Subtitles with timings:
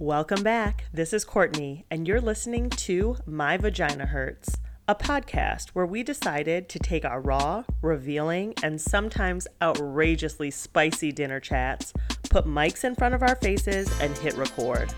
[0.00, 0.86] Welcome back.
[0.92, 4.56] This is Courtney, and you're listening to My Vagina Hurts,
[4.88, 11.38] a podcast where we decided to take our raw, revealing, and sometimes outrageously spicy dinner
[11.38, 11.92] chats,
[12.28, 14.92] put mics in front of our faces, and hit record.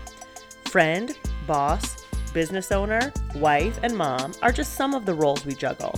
[0.65, 2.03] Friend, boss,
[2.33, 5.93] business owner, wife, and mom are just some of the roles we juggle.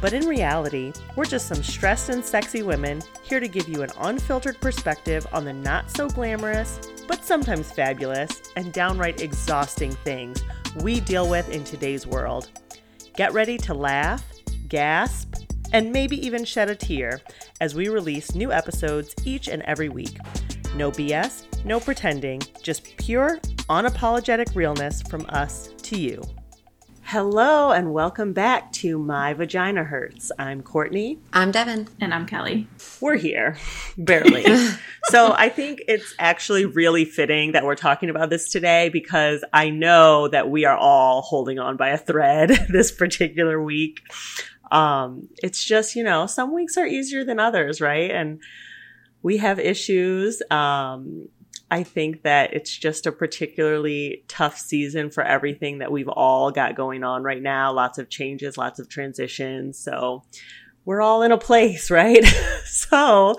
[0.00, 3.90] But in reality, we're just some stressed and sexy women here to give you an
[4.00, 6.80] unfiltered perspective on the not so glamorous,
[7.10, 10.44] but sometimes fabulous and downright exhausting things
[10.80, 12.48] we deal with in today's world.
[13.16, 14.24] Get ready to laugh,
[14.68, 15.34] gasp,
[15.72, 17.20] and maybe even shed a tear
[17.60, 20.18] as we release new episodes each and every week.
[20.76, 26.22] No BS, no pretending, just pure, unapologetic realness from us to you.
[27.12, 30.30] Hello, and welcome back to My Vagina Hurts.
[30.38, 31.18] I'm Courtney.
[31.32, 31.88] I'm Devin.
[32.00, 32.68] And I'm Kelly.
[33.00, 33.56] We're here,
[33.98, 34.44] barely.
[35.06, 39.70] so I think it's actually really fitting that we're talking about this today because I
[39.70, 44.02] know that we are all holding on by a thread this particular week.
[44.70, 48.12] Um, it's just, you know, some weeks are easier than others, right?
[48.12, 48.40] And
[49.20, 50.42] we have issues.
[50.48, 51.28] Um,
[51.70, 56.74] I think that it's just a particularly tough season for everything that we've all got
[56.74, 57.72] going on right now.
[57.72, 59.78] Lots of changes, lots of transitions.
[59.78, 60.24] So
[60.84, 62.24] we're all in a place, right?
[62.64, 63.36] so,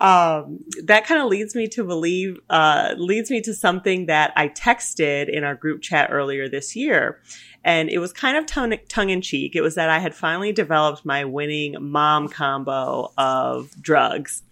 [0.00, 4.48] um, that kind of leads me to believe, uh, leads me to something that I
[4.48, 7.20] texted in our group chat earlier this year.
[7.62, 9.54] And it was kind of tongue, tongue in cheek.
[9.54, 14.42] It was that I had finally developed my winning mom combo of drugs.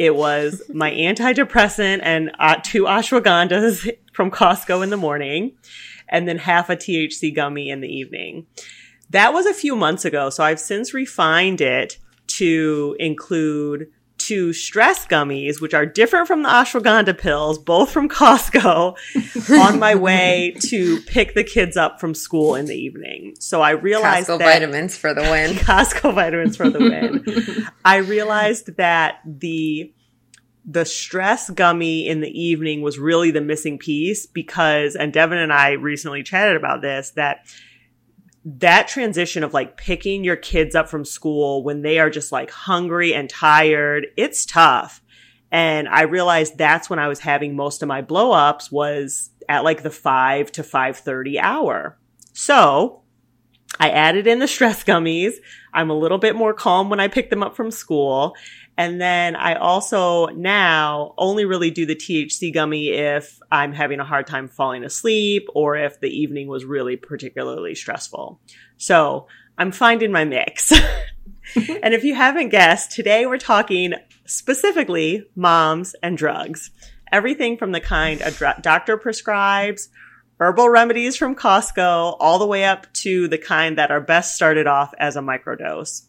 [0.00, 5.52] It was my antidepressant and uh, two ashwagandhas from Costco in the morning,
[6.08, 8.46] and then half a THC gummy in the evening.
[9.10, 13.88] That was a few months ago, so I've since refined it to include
[14.30, 18.96] two stress gummies, which are different from the ashwagandha pills, both from Costco,
[19.60, 23.34] on my way to pick the kids up from school in the evening.
[23.40, 25.50] So I realized Costco that vitamins for the win.
[25.56, 27.66] Costco vitamins for the win.
[27.84, 29.92] I realized that the
[30.64, 35.52] the stress gummy in the evening was really the missing piece because and Devin and
[35.52, 37.46] I recently chatted about this that
[38.44, 42.50] that transition of like picking your kids up from school when they are just like
[42.50, 45.02] hungry and tired, it's tough.
[45.52, 49.64] And I realized that's when I was having most of my blow ups was at
[49.64, 51.98] like the 5 to 5:30 hour.
[52.32, 53.02] So,
[53.78, 55.34] I added in the stress gummies.
[55.72, 58.34] I'm a little bit more calm when I pick them up from school.
[58.80, 64.06] And then I also now only really do the THC gummy if I'm having a
[64.06, 68.40] hard time falling asleep or if the evening was really particularly stressful.
[68.78, 69.26] So
[69.58, 70.72] I'm finding my mix.
[71.82, 73.92] and if you haven't guessed, today we're talking
[74.24, 76.70] specifically moms and drugs.
[77.12, 79.90] Everything from the kind a dr- doctor prescribes,
[80.38, 84.66] herbal remedies from Costco, all the way up to the kind that are best started
[84.66, 86.06] off as a microdose.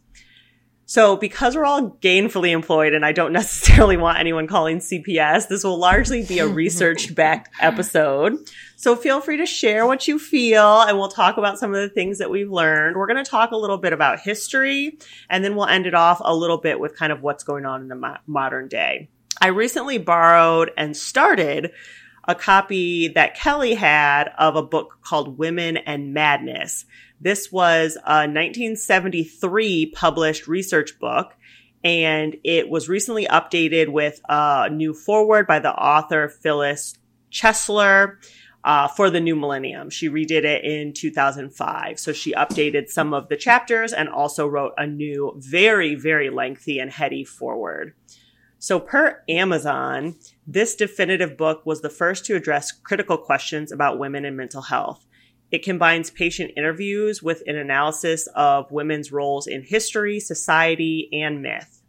[0.91, 5.63] So because we're all gainfully employed and I don't necessarily want anyone calling CPS, this
[5.63, 8.37] will largely be a research backed episode.
[8.75, 11.87] So feel free to share what you feel and we'll talk about some of the
[11.87, 12.97] things that we've learned.
[12.97, 14.97] We're going to talk a little bit about history
[15.29, 17.83] and then we'll end it off a little bit with kind of what's going on
[17.83, 19.07] in the mo- modern day.
[19.39, 21.71] I recently borrowed and started
[22.27, 26.85] a copy that Kelly had of a book called Women and Madness.
[27.21, 31.33] This was a 1973 published research book,
[31.83, 36.95] and it was recently updated with a new foreword by the author Phyllis
[37.31, 38.17] Chesler.
[38.63, 39.89] Uh, for the new millennium.
[39.89, 41.99] She redid it in 2005.
[41.99, 46.77] So she updated some of the chapters and also wrote a new, very, very lengthy
[46.77, 47.95] and heady foreword.
[48.59, 54.25] So, per Amazon, this definitive book was the first to address critical questions about women
[54.25, 55.03] and mental health.
[55.51, 61.81] It combines patient interviews with an analysis of women's roles in history, society, and myth.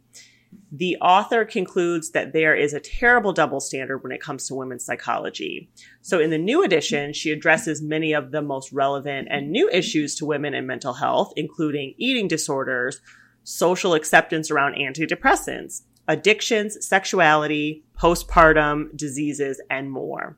[0.75, 4.83] The author concludes that there is a terrible double standard when it comes to women's
[4.83, 5.69] psychology.
[6.01, 10.15] So in the new edition, she addresses many of the most relevant and new issues
[10.15, 13.01] to women and mental health, including eating disorders,
[13.43, 20.37] social acceptance around antidepressants, addictions, sexuality, postpartum diseases, and more.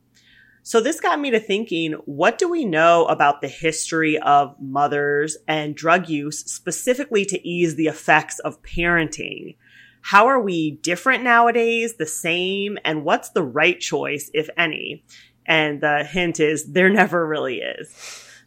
[0.68, 5.38] So this got me to thinking, what do we know about the history of mothers
[5.48, 9.58] and drug use specifically to ease the effects of parenting?
[10.02, 15.06] How are we different nowadays, the same, and what's the right choice, if any?
[15.46, 17.92] And the hint is there never really is.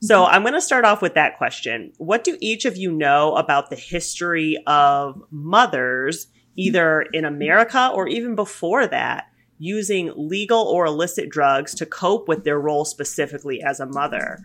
[0.02, 0.34] So mm-hmm.
[0.34, 1.92] I'm going to start off with that question.
[1.98, 6.34] What do each of you know about the history of mothers, mm-hmm.
[6.56, 9.26] either in America or even before that,
[9.58, 14.38] using legal or illicit drugs to cope with their role specifically as a mother.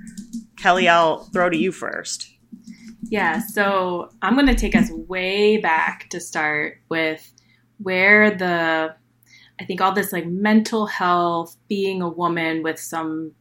[0.57, 2.30] Kelly, I'll throw to you first.
[3.04, 7.31] Yeah, so I'm going to take us way back to start with
[7.77, 8.95] where the
[9.60, 13.33] I think all this like mental health, being a woman with some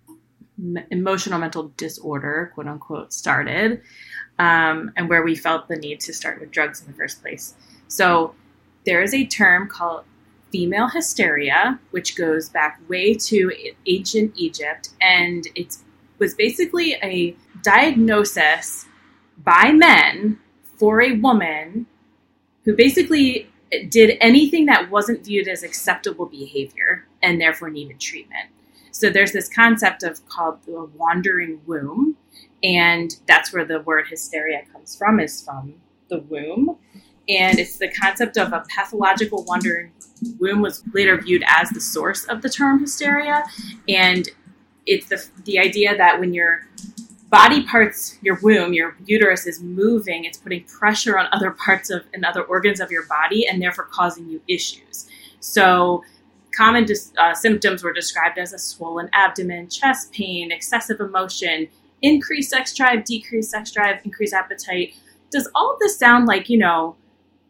[0.91, 3.81] emotional mental disorder, quote unquote, started,
[4.39, 7.55] um, and where we felt the need to start with drugs in the first place.
[7.89, 8.35] So
[8.85, 10.05] there is a term called
[10.53, 13.51] female hysteria, which goes back way to
[13.87, 15.77] ancient Egypt, and it
[16.19, 18.87] was basically a diagnosis
[19.43, 20.39] by men
[20.77, 21.87] for a woman
[22.65, 23.51] who basically
[23.89, 28.51] did anything that wasn't viewed as acceptable behavior and therefore needed treatment.
[28.91, 32.17] So there's this concept of called the wandering womb,
[32.63, 35.75] and that's where the word hysteria comes from, is from
[36.09, 36.77] the womb.
[37.29, 39.93] And it's the concept of a pathological wandering
[40.39, 43.45] womb was later viewed as the source of the term hysteria.
[43.89, 44.29] And
[44.87, 46.67] it's the, the idea that when your
[47.31, 52.05] body parts, your womb, your uterus is moving, it's putting pressure on other parts of
[52.13, 55.09] and other organs of your body and therefore causing you issues.
[55.41, 56.05] So
[56.55, 61.69] common dis- uh, symptoms were described as a swollen abdomen, chest pain, excessive emotion,
[62.03, 64.95] increased sex drive, decreased sex drive, increased appetite.
[65.31, 66.97] Does all of this sound like, you know,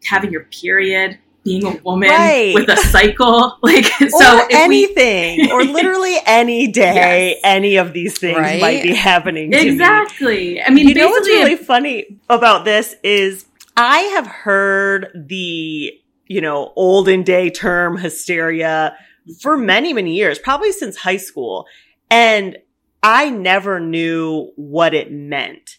[0.04, 2.54] having your period, being a woman right.
[2.54, 7.40] with a cycle, like so anything, we, or literally any day, yes.
[7.44, 8.60] any of these things right?
[8.60, 9.52] might be happening.
[9.52, 10.54] exactly.
[10.54, 10.62] Me.
[10.62, 13.46] I mean, you know what's really funny about this is
[13.76, 15.92] I have heard the
[16.26, 18.96] you know olden day term hysteria
[19.40, 21.66] for many many years, probably since high school,
[22.10, 22.56] and
[23.02, 25.78] I never knew what it meant.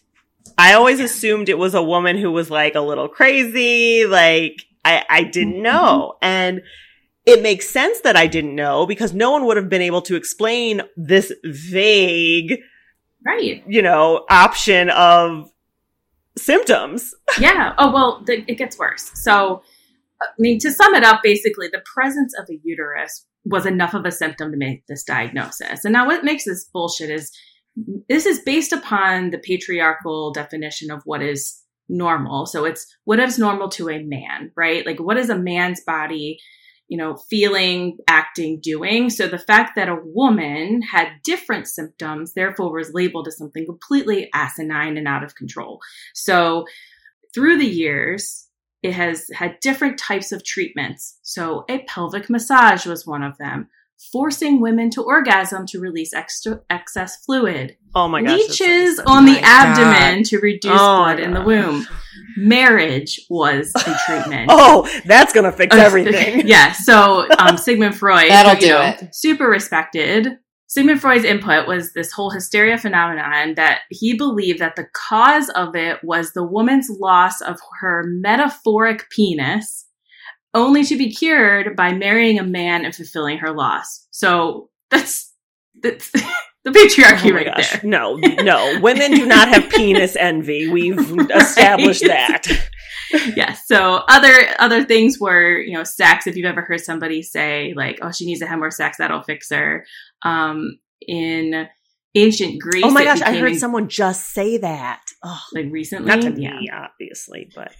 [0.56, 5.04] I always assumed it was a woman who was like a little crazy, like I,
[5.08, 5.62] I didn't mm-hmm.
[5.62, 6.14] know.
[6.22, 6.62] And
[7.26, 10.16] it makes sense that I didn't know because no one would have been able to
[10.16, 12.60] explain this vague,
[13.24, 13.62] right?
[13.66, 15.50] You know, option of
[16.36, 17.14] symptoms.
[17.40, 17.74] yeah.
[17.78, 19.10] Oh, well, the, it gets worse.
[19.14, 19.62] So,
[20.20, 24.04] I mean, to sum it up, basically, the presence of a uterus was enough of
[24.04, 25.84] a symptom to make this diagnosis.
[25.84, 27.30] And now, what makes this bullshit is
[27.76, 32.46] this is based upon the patriarchal definition of what is normal.
[32.46, 34.86] So it's what is normal to a man, right?
[34.86, 36.38] Like what is a man's body,
[36.88, 39.10] you know, feeling, acting, doing?
[39.10, 44.30] So the fact that a woman had different symptoms, therefore was labeled as something completely
[44.32, 45.80] asinine and out of control.
[46.14, 46.64] So
[47.34, 48.48] through the years,
[48.82, 51.18] it has had different types of treatments.
[51.22, 53.68] So a pelvic massage was one of them
[54.12, 57.76] forcing women to orgasm to release extra excess fluid.
[57.94, 58.38] Oh my gosh.
[58.38, 60.24] Leeches on the abdomen God.
[60.26, 61.86] to reduce oh blood in the womb.
[62.36, 64.48] Marriage was the treatment.
[64.52, 66.46] oh, that's gonna fix everything.
[66.46, 66.72] yeah.
[66.72, 69.14] So um, Sigmund Freud, that'll do know, it.
[69.14, 70.38] Super respected.
[70.66, 75.76] Sigmund Freud's input was this whole hysteria phenomenon that he believed that the cause of
[75.76, 79.83] it was the woman's loss of her metaphoric penis
[80.54, 84.06] only to be cured by marrying a man and fulfilling her loss.
[84.10, 85.32] So that's
[85.82, 86.10] that's
[86.64, 87.72] the patriarchy oh right gosh.
[87.72, 87.80] there.
[87.84, 90.68] No, no, women do not have penis envy.
[90.68, 90.98] We've
[91.30, 92.46] established that.
[93.36, 93.66] yes.
[93.66, 96.26] So other other things were, you know, sex.
[96.26, 99.22] If you've ever heard somebody say like, "Oh, she needs to have more sex, that'll
[99.22, 99.84] fix her."
[100.22, 101.68] Um, in
[102.14, 102.84] ancient Greece.
[102.84, 105.02] Oh my gosh, I heard someone just say that.
[105.22, 106.06] Oh, like recently.
[106.06, 107.74] Not to me, obviously, but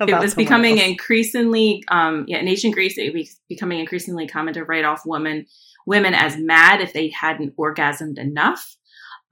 [0.00, 0.90] it was becoming else.
[0.90, 5.46] increasingly, um, yeah, in ancient Greece, it was becoming increasingly common to write off women
[5.86, 8.76] women as mad if they hadn't orgasmed enough.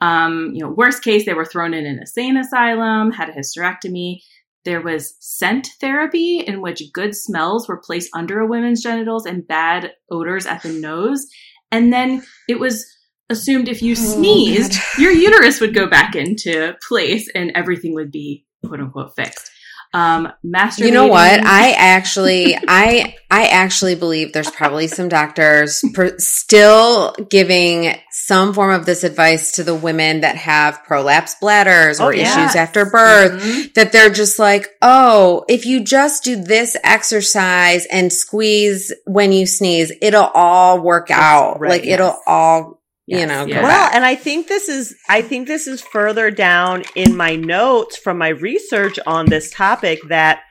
[0.00, 4.20] Um, you know, worst case, they were thrown in an insane asylum, had a hysterectomy.
[4.64, 9.46] There was scent therapy in which good smells were placed under a woman's genitals and
[9.46, 11.26] bad odors at the nose.
[11.70, 12.86] And then it was
[13.30, 18.10] assumed if you oh, sneezed, your uterus would go back into place and everything would
[18.10, 19.49] be quote unquote fixed.
[19.92, 20.86] Um, masturbating.
[20.86, 21.40] You know what?
[21.40, 28.72] I actually, I, I actually believe there's probably some doctors per, still giving some form
[28.72, 32.36] of this advice to the women that have prolapsed bladders or oh, yes.
[32.36, 33.42] issues after birth.
[33.42, 33.72] Mm-hmm.
[33.74, 39.46] That they're just like, oh, if you just do this exercise and squeeze when you
[39.46, 41.58] sneeze, it'll all work out.
[41.58, 41.94] Right, like yes.
[41.94, 42.79] it'll all
[43.10, 46.84] Yes, you know, well, and I think this is, I think this is further down
[46.94, 50.42] in my notes from my research on this topic that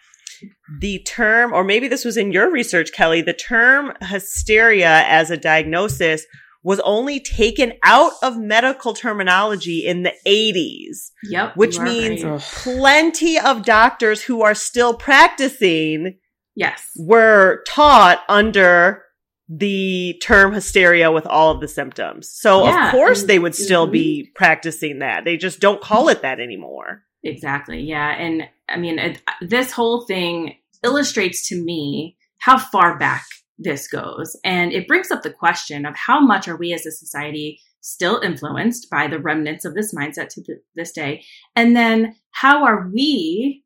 [0.80, 5.38] the term, or maybe this was in your research, Kelly, the term hysteria as a
[5.38, 6.26] diagnosis
[6.62, 11.12] was only taken out of medical terminology in the 80s.
[11.24, 11.56] Yep.
[11.56, 12.42] Which means right.
[12.42, 16.18] plenty of doctors who are still practicing
[16.56, 19.04] yes were taught under
[19.50, 22.30] the term hysteria with all of the symptoms.
[22.30, 23.94] So Yeah, of course they would still mhm.
[23.94, 25.26] be practicing that.
[25.26, 27.04] They just don't call it that anymore.
[27.24, 27.82] Exactly.
[27.82, 28.12] Yeah.
[28.12, 33.26] And I mean, it, this whole thing illustrates to me how far back
[33.58, 34.38] this goes.
[34.46, 38.20] And it brings up the question of how much are we as a society still
[38.22, 41.24] influenced by the remnants of this mindset to th- this day?
[41.56, 43.64] And then how are we,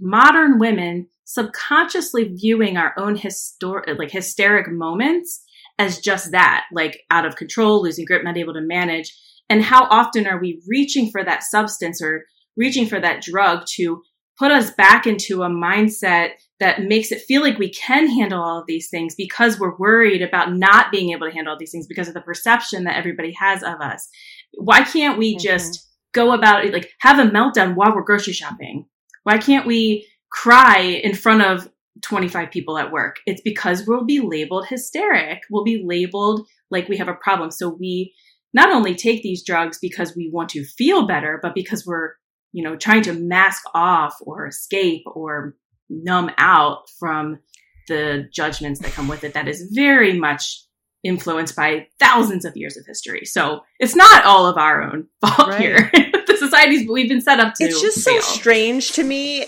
[0.00, 5.42] modern women, subconsciously viewing our own histor- like hysteric moments
[5.78, 9.14] as just that, like out of control, losing grip, not able to manage?
[9.50, 12.24] And how often are we reaching for that substance or
[12.56, 14.02] reaching for that drug to
[14.38, 18.58] put us back into a mindset that makes it feel like we can handle all
[18.60, 21.86] of these things because we're worried about not being able to handle all these things
[21.86, 24.08] because of the perception that everybody has of us.
[24.54, 25.40] Why can't we Mhm.
[25.40, 28.86] just go about it, like have a meltdown while we're grocery shopping?
[29.24, 31.70] Why can't we cry in front of
[32.02, 33.20] 25 people at work?
[33.26, 35.42] It's because we'll be labeled hysteric.
[35.50, 37.50] We'll be labeled like we have a problem.
[37.50, 38.12] So we
[38.52, 42.14] not only take these drugs because we want to feel better, but because we're
[42.54, 45.56] you know, trying to mask off or escape or
[45.90, 47.40] numb out from
[47.88, 50.62] the judgments that come with it that is very much
[51.02, 53.24] influenced by thousands of years of history.
[53.24, 55.60] So it's not all of our own fault Right.
[55.60, 55.90] here.
[55.92, 57.64] the societies we've been set up to.
[57.64, 59.46] It's just so strange to me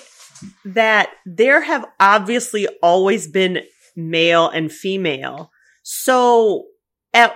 [0.64, 3.60] that there have obviously always been
[3.94, 5.50] male and female.
[5.82, 6.66] So
[7.14, 7.34] at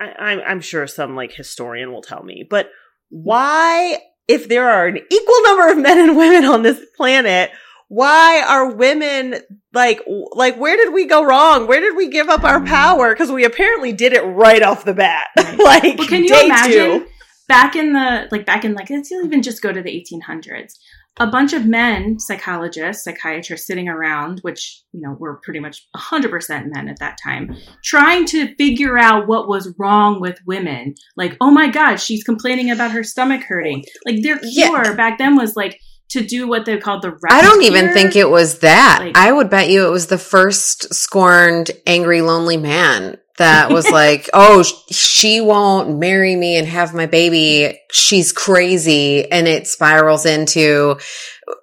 [0.00, 2.70] I, I'm I'm sure some like historian will tell me, but
[3.10, 7.50] why, if there are an equal number of men and women on this planet,
[7.88, 9.36] why are women
[9.72, 10.02] like
[10.32, 11.66] like where did we go wrong?
[11.66, 12.66] Where did we give up our mm.
[12.66, 13.14] power?
[13.14, 15.28] Because we apparently did it right off the bat.
[15.64, 15.82] Right.
[15.82, 17.06] like But can you imagine two.
[17.48, 20.74] back in the like back in like let's even just go to the 1800s
[21.18, 26.66] a bunch of men psychologists psychiatrists sitting around which you know were pretty much 100%
[26.74, 27.54] men at that time
[27.84, 32.70] trying to figure out what was wrong with women like oh my god she's complaining
[32.70, 34.68] about her stomach hurting like their Yeah.
[34.70, 35.78] cure back then was like
[36.10, 37.94] to do what they called the rest I don't even cure.
[37.94, 38.98] think it was that.
[39.00, 43.90] Like- I would bet you it was the first scorned, angry, lonely man that was
[43.90, 47.80] like, oh, she won't marry me and have my baby.
[47.90, 49.30] She's crazy.
[49.30, 50.98] And it spirals into,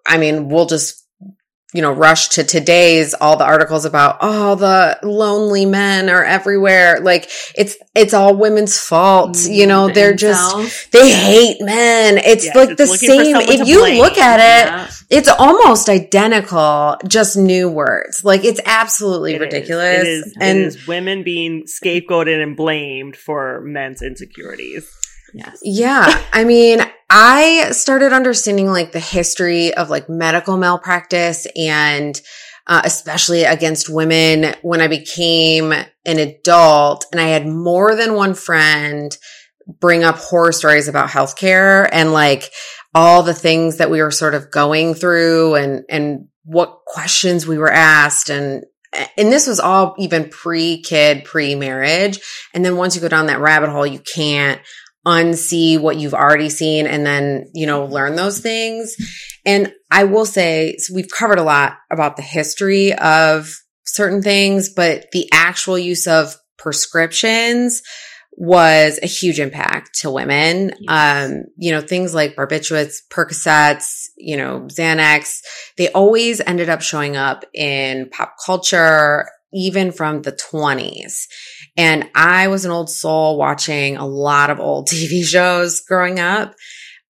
[0.07, 1.00] I mean, we'll just,
[1.73, 6.99] you know, rush to today's all the articles about, oh, the lonely men are everywhere.
[6.99, 9.35] Like it's, it's all women's fault.
[9.37, 12.17] Mm, you know, The they're just, they hate men.
[12.17, 13.35] It's Yes, like it's the same.
[13.37, 13.99] If you blame.
[14.01, 14.89] look at it, Yeah.
[15.09, 18.23] it's almost identical, just new words.
[18.23, 19.41] Like it's absolutely It is.
[19.41, 20.03] ridiculous.
[20.03, 24.89] It is, and it is women being scapegoated and blamed for men's insecurities.
[25.33, 26.81] yes yeah, I mean,
[27.13, 32.19] I started understanding like the history of like medical malpractice and
[32.67, 38.33] uh, especially against women when I became an adult and I had more than one
[38.33, 39.15] friend
[39.81, 42.49] bring up horror stories about healthcare and like
[42.95, 47.57] all the things that we were sort of going through and, and what questions we
[47.57, 48.63] were asked and,
[49.17, 52.19] and this was all even pre kid, pre marriage.
[52.53, 54.61] And then once you go down that rabbit hole, you can't
[55.05, 58.95] unsee what you've already seen and then, you know, learn those things.
[59.45, 63.51] And I will say, so we've covered a lot about the history of
[63.83, 67.81] certain things, but the actual use of prescriptions
[68.33, 70.73] was a huge impact to women.
[70.79, 71.29] Yes.
[71.29, 75.41] Um, you know, things like barbiturates, Percocets, you know, Xanax,
[75.77, 81.25] they always ended up showing up in pop culture, even from the 20s.
[81.77, 86.53] And I was an old soul watching a lot of old TV shows growing up.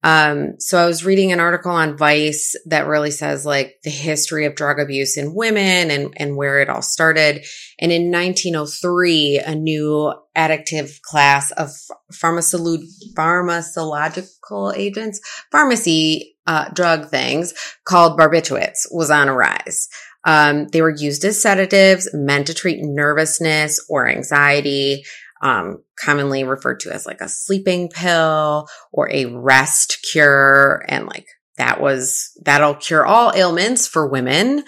[0.03, 4.45] Um, so I was reading an article on Vice that really says like the history
[4.45, 7.45] of drug abuse in women and, and where it all started.
[7.79, 11.69] And in 1903, a new addictive class of
[12.11, 12.83] pharmacolo-
[13.15, 17.53] pharmacological agents, pharmacy, uh, drug things
[17.85, 19.87] called barbiturates was on a rise.
[20.23, 25.03] Um, they were used as sedatives meant to treat nervousness or anxiety,
[25.41, 30.85] um, commonly referred to as like a sleeping pill or a rest cure.
[30.87, 31.25] And like
[31.57, 34.63] that was, that'll cure all ailments for women.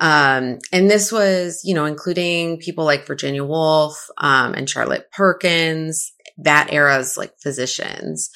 [0.00, 6.12] Um, and this was, you know, including people like Virginia Woolf, um, and Charlotte Perkins,
[6.38, 8.30] that era's like physicians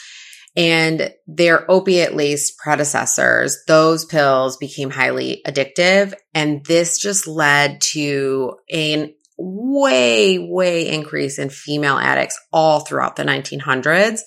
[0.57, 6.14] and their opiate laced predecessors, those pills became highly addictive.
[6.35, 13.23] And this just led to an way, way increase in female addicts all throughout the
[13.23, 14.21] 1900s.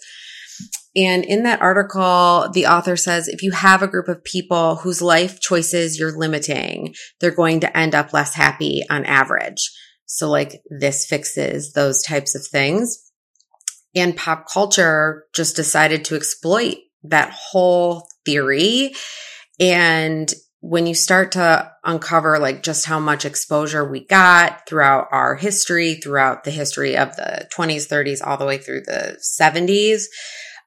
[0.95, 5.01] And in that article, the author says if you have a group of people whose
[5.01, 9.71] life choices you're limiting, they're going to end up less happy on average.
[10.05, 13.11] So like this fixes those types of things.
[13.95, 18.93] And pop culture just decided to exploit that whole theory.
[19.59, 25.35] And when you start to uncover like just how much exposure we got throughout our
[25.35, 30.03] history, throughout the history of the 20s, 30s, all the way through the 70s,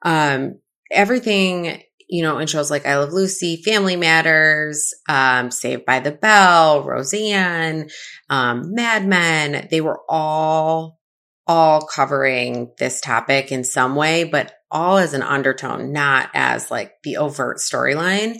[0.02, 0.61] um,
[0.92, 6.12] everything, you know, in shows like I Love Lucy, Family Matters, um, Saved by the
[6.12, 7.88] Bell, Roseanne,
[8.28, 11.00] um, Mad Men, they were all,
[11.46, 16.94] all covering this topic in some way, but all as an undertone, not as like
[17.04, 18.38] the overt storyline.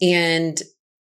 [0.00, 0.60] And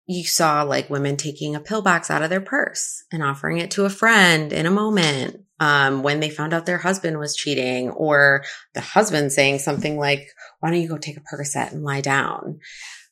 [0.06, 3.86] you saw like women taking a pillbox out of their purse and offering it to
[3.86, 8.44] a friend in a moment um, when they found out their husband was cheating, or
[8.74, 10.28] the husband saying something like,
[10.60, 12.60] "Why don't you go take a Percocet and lie down?"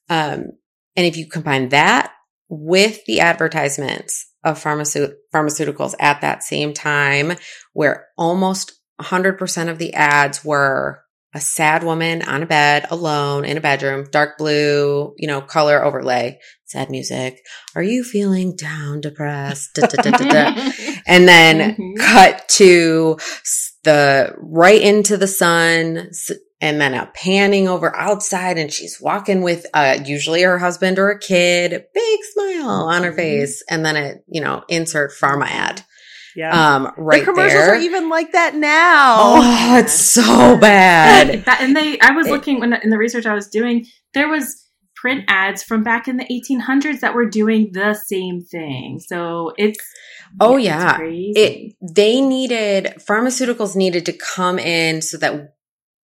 [0.10, 0.48] Um,
[0.98, 2.12] and if you combine that
[2.50, 7.34] with the advertisements of pharmaceut- pharmaceuticals at that same time,
[7.74, 13.58] where almost 100% of the ads were a sad woman on a bed alone in
[13.58, 17.40] a bedroom, dark blue, you know, color overlay, sad music.
[17.74, 19.74] Are you feeling down, depressed?
[19.76, 20.72] Da, da, da,
[21.08, 21.94] and then mm-hmm.
[22.02, 23.18] cut to
[23.84, 26.10] the right into the sun
[26.62, 31.10] and then a panning over outside and she's walking with uh, usually her husband or
[31.10, 33.18] a kid, big smile on her mm-hmm.
[33.18, 33.64] face.
[33.68, 35.84] And then it, you know, insert pharma ad.
[36.36, 36.76] Yeah.
[36.76, 37.74] Um, right the commercials there.
[37.74, 39.16] are even like that now.
[39.20, 41.44] Oh, it's so bad.
[41.60, 45.26] and they, I was looking when in the research I was doing, there was print
[45.28, 49.00] ads from back in the 1800s that were doing the same thing.
[49.00, 49.84] So it's
[50.40, 55.56] oh yeah, it they needed pharmaceuticals needed to come in so that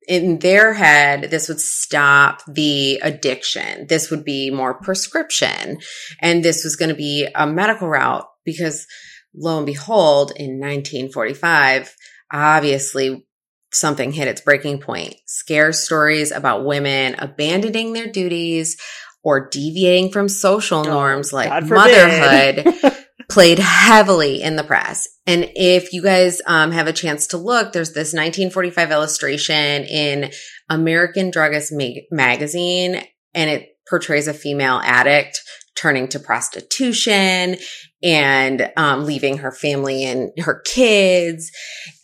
[0.08, 3.88] in their head, this would stop the addiction.
[3.88, 5.80] This would be more prescription.
[6.22, 8.88] And this was going to be a medical route because
[9.36, 11.94] lo and behold, in 1945,
[12.32, 13.26] obviously
[13.74, 15.16] something hit its breaking point.
[15.26, 18.78] Scare stories about women abandoning their duties
[19.24, 22.74] or deviating from social oh, norms like motherhood
[23.30, 25.08] played heavily in the press.
[25.28, 30.32] And if you guys um, have a chance to look, there's this 1945 illustration in
[30.70, 35.42] American Druggist ma- magazine, and it portrays a female addict
[35.78, 37.56] turning to prostitution
[38.02, 41.52] and um, leaving her family and her kids.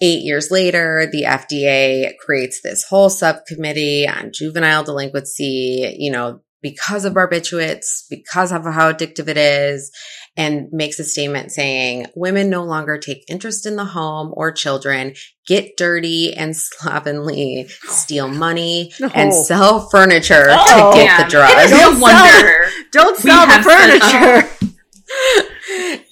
[0.02, 7.06] Eight years later, the FDA creates this whole subcommittee on juvenile delinquency, you know, because
[7.06, 9.92] of barbiturates, because of how addictive it is,
[10.36, 15.14] and makes a statement saying women no longer take interest in the home or children,
[15.46, 19.10] get dirty and slovenly, oh steal money, no.
[19.14, 21.22] and sell furniture oh, to get man.
[21.22, 21.70] the drugs.
[21.70, 22.52] Don't wonder.
[22.92, 24.63] Don't sell the furniture.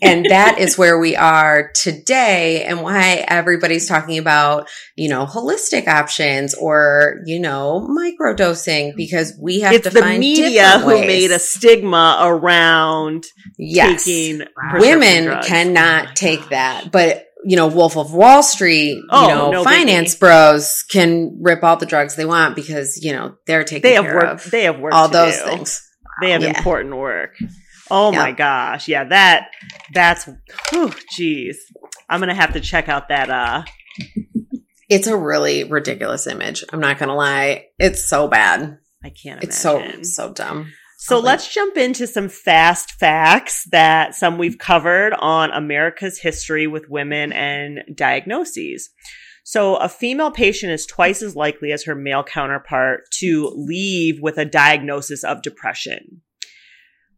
[0.02, 5.88] And that is where we are today and why everybody's talking about, you know, holistic
[5.88, 8.98] options or, you know, microdosing mm-hmm.
[8.98, 13.26] because we have it's to the media who made a stigma around
[13.58, 14.04] yes.
[14.04, 14.42] taking
[14.80, 16.92] women cannot take that.
[16.92, 21.64] But you know, Wolf of Wall Street, oh, you know, no finance bros can rip
[21.64, 24.52] all the drugs they want because, you know, they're taking they have care work, of
[24.52, 25.46] they have work all those do.
[25.46, 25.82] things.
[26.22, 26.56] They have yeah.
[26.56, 27.36] important work.
[27.91, 28.88] Oh my gosh.
[28.88, 29.49] Yeah, that
[29.93, 30.30] that's
[30.69, 31.60] whew, geez.
[32.10, 33.63] I'm gonna have to check out that uh
[34.89, 36.63] It's a really ridiculous image.
[36.71, 37.65] I'm not gonna lie.
[37.77, 38.77] It's so bad.
[39.04, 40.71] I can't It's so so dumb.
[40.99, 46.89] So let's jump into some fast facts that some we've covered on America's history with
[46.89, 48.91] women and diagnoses.
[49.43, 54.38] So a female patient is twice as likely as her male counterpart to leave with
[54.38, 56.21] a diagnosis of depression.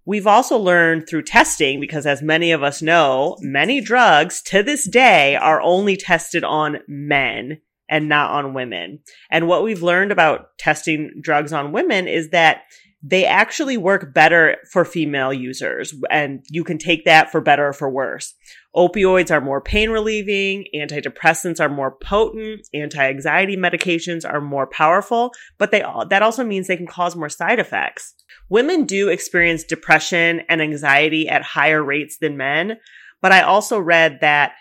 [0.06, 4.88] We've also learned through testing, because as many of us know, many drugs to this
[4.88, 9.00] day are only tested on men and not on women.
[9.30, 12.64] And what we've learned about testing drugs on women is that
[13.06, 17.74] they actually work better for female users and you can take that for better or
[17.74, 18.34] for worse.
[18.74, 25.72] Opioids are more pain relieving, antidepressants are more potent, anti-anxiety medications are more powerful, but
[25.72, 28.16] they that also means they can cause more side effects.
[28.50, 32.78] Women do experience depression and anxiety at higher rates than men,
[33.22, 34.54] but I also read that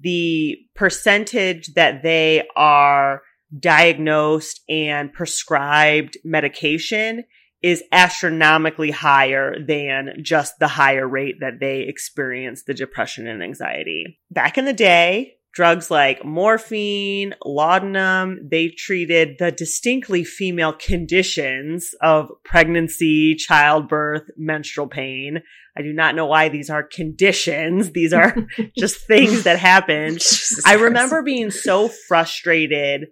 [0.00, 3.20] the percentage that they are
[3.60, 7.24] diagnosed and prescribed medication
[7.62, 14.20] is astronomically higher than just the higher rate that they experience the depression and anxiety.
[14.30, 18.48] Back in the day, drugs like morphine, laudanum.
[18.50, 25.42] They treated the distinctly female conditions of pregnancy, childbirth, menstrual pain.
[25.76, 27.92] I do not know why these are conditions.
[27.92, 28.34] These are
[28.76, 30.12] just things that happen.
[30.14, 33.06] Jesus I remember being so frustrated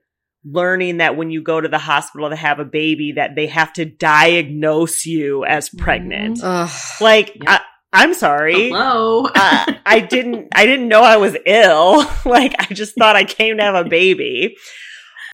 [0.45, 3.73] learning that when you go to the hospital to have a baby that they have
[3.75, 6.41] to diagnose you as pregnant.
[6.43, 6.71] Ugh.
[7.01, 7.53] Like Yeah.
[7.53, 7.61] I,
[7.93, 8.69] I'm sorry.
[8.69, 9.27] Hello.
[9.35, 12.05] uh, I didn't I didn't know I was ill.
[12.25, 14.57] like I just thought I came to have a baby.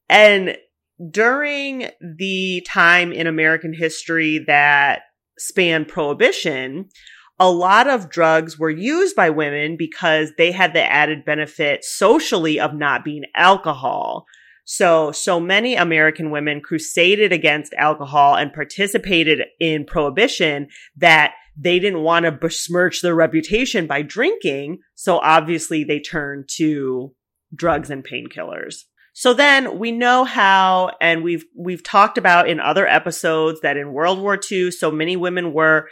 [0.08, 0.56] And
[1.10, 5.02] during the time in American history that
[5.38, 6.88] spanned prohibition,
[7.38, 12.58] a lot of drugs were used by women because they had the added benefit socially
[12.58, 14.24] of not being alcohol.
[14.68, 22.02] So, so many American women crusaded against alcohol and participated in prohibition that they didn't
[22.02, 24.80] want to besmirch their reputation by drinking.
[24.96, 27.14] So obviously they turned to
[27.54, 28.82] drugs and painkillers.
[29.14, 33.92] So then we know how, and we've, we've talked about in other episodes that in
[33.92, 35.88] World War II, so many women were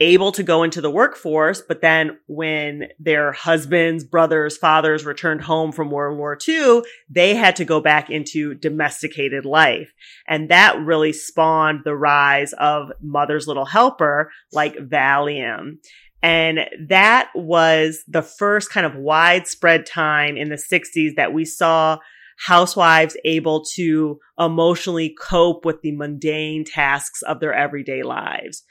[0.00, 5.72] able to go into the workforce, but then when their husbands, brothers, fathers returned home
[5.72, 9.92] from World War II, they had to go back into domesticated life.
[10.28, 15.78] And that really spawned the rise of Mother's Little Helper like Valium.
[16.22, 21.98] And that was the first kind of widespread time in the 60s that we saw
[22.38, 28.62] housewives able to emotionally cope with the mundane tasks of their everyday lives.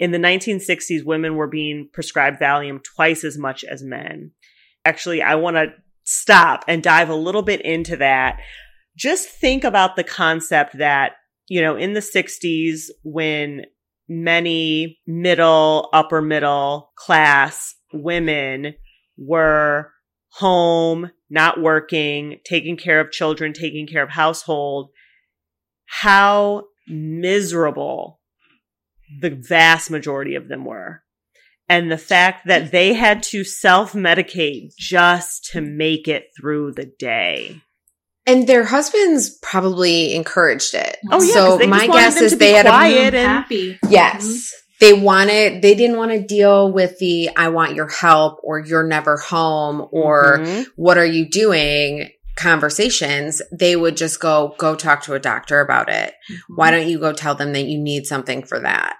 [0.00, 4.32] In the 1960s, women were being prescribed Valium twice as much as men.
[4.86, 8.40] Actually, I want to stop and dive a little bit into that.
[8.96, 11.12] Just think about the concept that,
[11.48, 13.66] you know, in the 60s, when
[14.08, 18.74] many middle, upper middle class women
[19.18, 19.92] were
[20.32, 24.88] home, not working, taking care of children, taking care of household,
[25.84, 28.19] how miserable
[29.20, 31.02] the vast majority of them were.
[31.68, 36.86] And the fact that they had to self medicate just to make it through the
[36.98, 37.60] day.
[38.26, 40.96] And their husbands probably encouraged it.
[41.10, 41.32] Oh, yeah.
[41.32, 43.78] So 'cause they my guess them is to be they had a quiet and happy.
[43.88, 44.52] Yes.
[44.80, 48.86] They wanted, they didn't want to deal with the, I want your help or you're
[48.86, 50.66] never home or Mhm.
[50.76, 53.42] what are you doing conversations.
[53.52, 56.14] They would just go, go talk to a doctor about it.
[56.30, 56.36] Mhm.
[56.56, 58.96] Why don't you go tell them that you need something for that?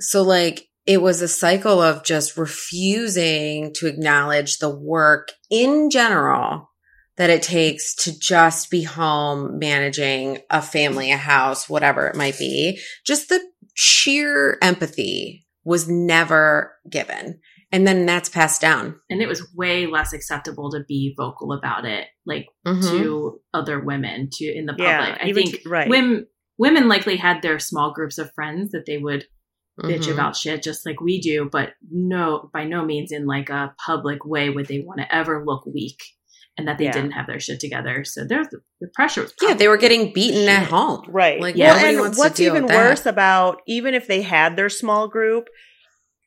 [0.00, 6.70] So like it was a cycle of just refusing to acknowledge the work in general
[7.16, 12.38] that it takes to just be home managing a family, a house, whatever it might
[12.38, 12.80] be.
[13.04, 13.40] Just the
[13.74, 17.40] sheer empathy was never given.
[17.70, 18.98] And then that's passed down.
[19.10, 22.82] and it was way less acceptable to be vocal about it, like Mhm.
[22.90, 24.86] to other women, to in the public.
[24.88, 25.88] Yeah, I think to- right.
[25.88, 26.26] women
[26.58, 29.24] women likely had their small groups of friends that they would
[29.80, 30.12] bitch Mhm.
[30.14, 34.24] about shit just like we do, but no, by no means in like a public
[34.24, 36.00] way would they want to ever look weak
[36.56, 36.92] and that they Yeah.
[36.92, 38.02] didn't have their shit together.
[38.04, 39.22] So there's the, the pressure.
[39.22, 41.04] Was Yeah, they were getting beaten at home.
[41.08, 41.40] Right.
[41.40, 41.74] Like, Yeah.
[41.74, 42.88] nobody and wants what's to deal even with that.
[42.88, 45.44] worse about even if they had their small group,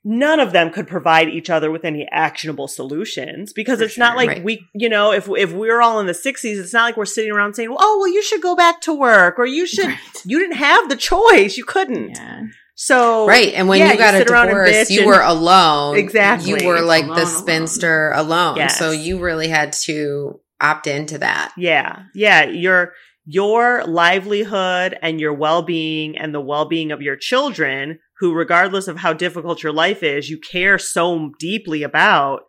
[0.03, 4.17] none of them could provide each other with any actionable solutions because For it's not
[4.17, 4.43] like Right.
[4.43, 7.31] we, you know, if if we're all in the 60s, it's not like we're sitting
[7.31, 9.97] around saying, "Oh, well, you should go back to work," or "You should." Right.
[10.25, 12.17] You didn't have the choice; you couldn't.
[12.17, 12.41] Yeah.
[12.75, 13.53] So Right.
[13.53, 15.97] And when yeah, you got a sit divorce, you and- were alone.
[15.97, 16.49] Exactly.
[16.49, 17.39] You were like Alone, the alone.
[17.41, 18.57] spinster alone.
[18.57, 18.79] Yes.
[18.79, 21.51] So you really had to opt into that.
[21.57, 22.03] Yeah.
[22.15, 22.45] Yeah.
[22.45, 22.93] Your,
[23.25, 29.11] your livelihood and your well-being and the well-being of your children, who regardless of how
[29.13, 32.43] difficult your life is, you care so deeply about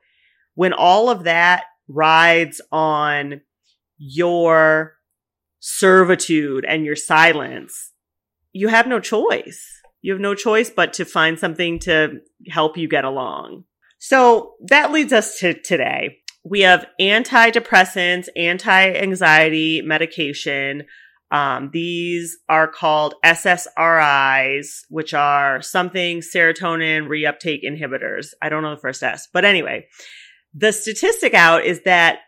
[0.55, 3.41] when all of that rides on
[3.97, 4.93] your
[5.61, 7.93] servitude and your silence,
[8.53, 9.67] you have no choice.
[10.03, 13.65] You have no choice but to find something to help you get along.
[13.99, 16.19] So that leads us to today.
[16.45, 20.83] We have antidepressants, anti-anxiety medication.
[21.33, 28.29] Um, these are called SSRIs, which are something serotonin reuptake inhibitors.
[28.43, 29.87] I don't know the first S, but anyway,
[30.55, 32.19] the statistic out is that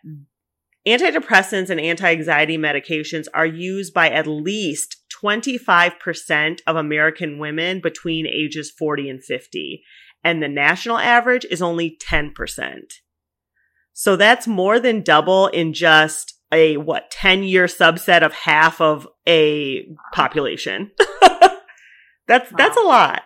[0.89, 8.71] antidepressants and anti-anxiety medications are used by at least 25% of American women between ages
[8.71, 9.83] 40 and 50.
[10.23, 12.33] And the national average is only 10%.
[13.93, 19.07] So that's more than double in just a what 10 year subset of half of
[19.29, 20.91] a population.
[22.29, 23.23] that's that's a lot.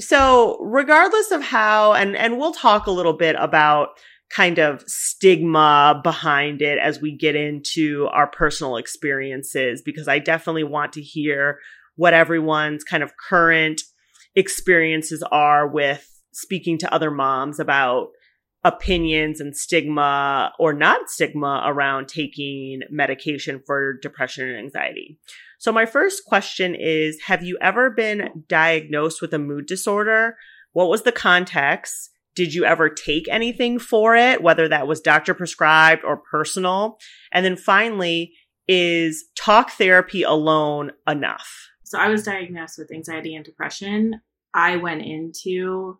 [0.00, 3.90] So regardless of how and and we'll talk a little bit about
[4.30, 10.64] kind of stigma behind it as we get into our personal experiences because I definitely
[10.64, 11.58] want to hear
[11.96, 13.82] what everyone's kind of current
[14.34, 18.08] experiences are with speaking to other moms about
[18.64, 25.18] opinions and stigma or not stigma around taking medication for depression and anxiety.
[25.58, 30.36] So my first question is, have you ever been diagnosed with a mood disorder?
[30.72, 32.10] What was the context?
[32.34, 36.98] Did you ever take anything for it, whether that was doctor prescribed or personal?
[37.30, 38.32] And then finally,
[38.68, 41.68] is talk therapy alone enough?
[41.84, 44.20] So I was diagnosed with anxiety and depression.
[44.54, 45.98] I went into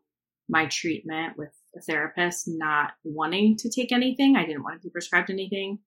[0.48, 4.36] my treatment with a therapist not wanting to take anything.
[4.36, 5.78] I didn't want to be prescribed anything.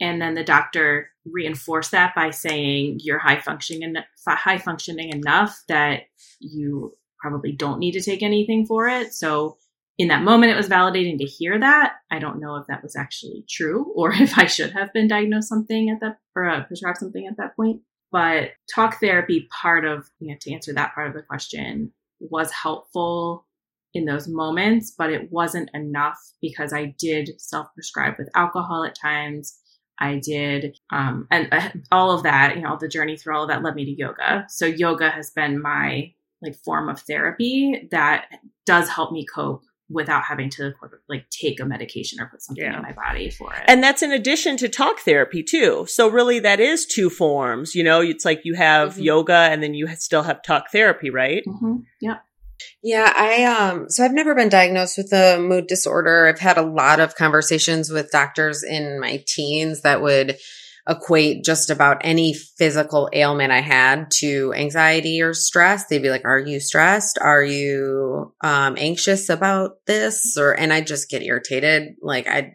[0.00, 5.60] And then the doctor reinforced that by saying you're high functioning and high functioning enough
[5.68, 6.02] that
[6.40, 9.12] you probably don't need to take anything for it.
[9.12, 9.58] So
[9.98, 11.94] in that moment, it was validating to hear that.
[12.10, 15.48] I don't know if that was actually true or if I should have been diagnosed
[15.48, 17.82] something at that or uh, prescribed something at that point.
[18.10, 22.50] But talk therapy, part of you know, to answer that part of the question, was
[22.52, 23.46] helpful
[23.94, 28.94] in those moments, but it wasn't enough because I did self prescribe with alcohol at
[28.94, 29.58] times.
[30.00, 33.48] I did, um, and uh, all of that, you know, the journey through all of
[33.48, 34.46] that led me to yoga.
[34.48, 38.26] So yoga has been my like form of therapy that
[38.64, 40.72] does help me cope without having to
[41.08, 42.76] like take a medication or put something yeah.
[42.76, 43.62] in my body for it.
[43.66, 45.86] And that's in addition to talk therapy too.
[45.88, 49.02] So really that is two forms, you know, it's like you have mm-hmm.
[49.02, 51.42] yoga and then you still have talk therapy, right?
[51.46, 51.76] Mm-hmm.
[52.00, 52.16] Yeah.
[52.82, 56.26] Yeah, I um so I've never been diagnosed with a mood disorder.
[56.26, 60.38] I've had a lot of conversations with doctors in my teens that would
[60.88, 65.86] equate just about any physical ailment I had to anxiety or stress.
[65.86, 67.18] They'd be like, "Are you stressed?
[67.20, 71.94] Are you um, anxious about this?" Or and I'd just get irritated.
[72.00, 72.54] Like I, it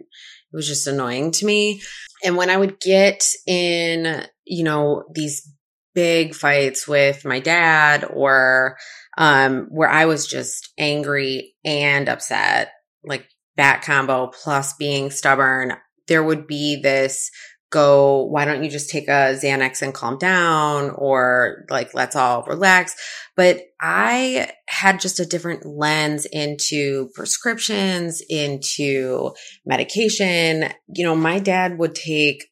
[0.52, 1.82] was just annoying to me.
[2.24, 5.48] And when I would get in, you know, these
[5.94, 8.78] big fights with my dad, or
[9.18, 12.72] um, where I was just angry and upset,
[13.04, 15.74] like that combo plus being stubborn,
[16.08, 17.30] there would be this
[17.74, 22.44] go, why don't you just take a Xanax and calm down or like, let's all
[22.44, 22.96] relax.
[23.36, 29.32] But I had just a different lens into prescriptions, into
[29.66, 30.72] medication.
[30.88, 32.46] You know, my dad would take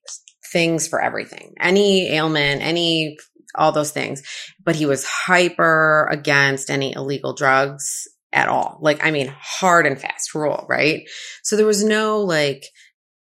[0.52, 3.18] things for everything, any ailment, any,
[3.56, 4.24] all those things,
[4.64, 8.78] but he was hyper against any illegal drugs at all.
[8.82, 11.08] Like, I mean, hard and fast rule, right?
[11.44, 12.66] So there was no like,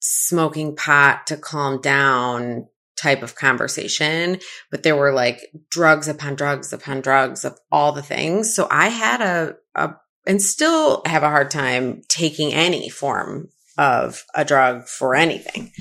[0.03, 4.39] smoking pot to calm down type of conversation,
[4.71, 8.55] but there were like drugs upon drugs upon drugs of all the things.
[8.55, 9.95] So I had a, a
[10.27, 15.73] and still have a hard time taking any form of a drug for anything.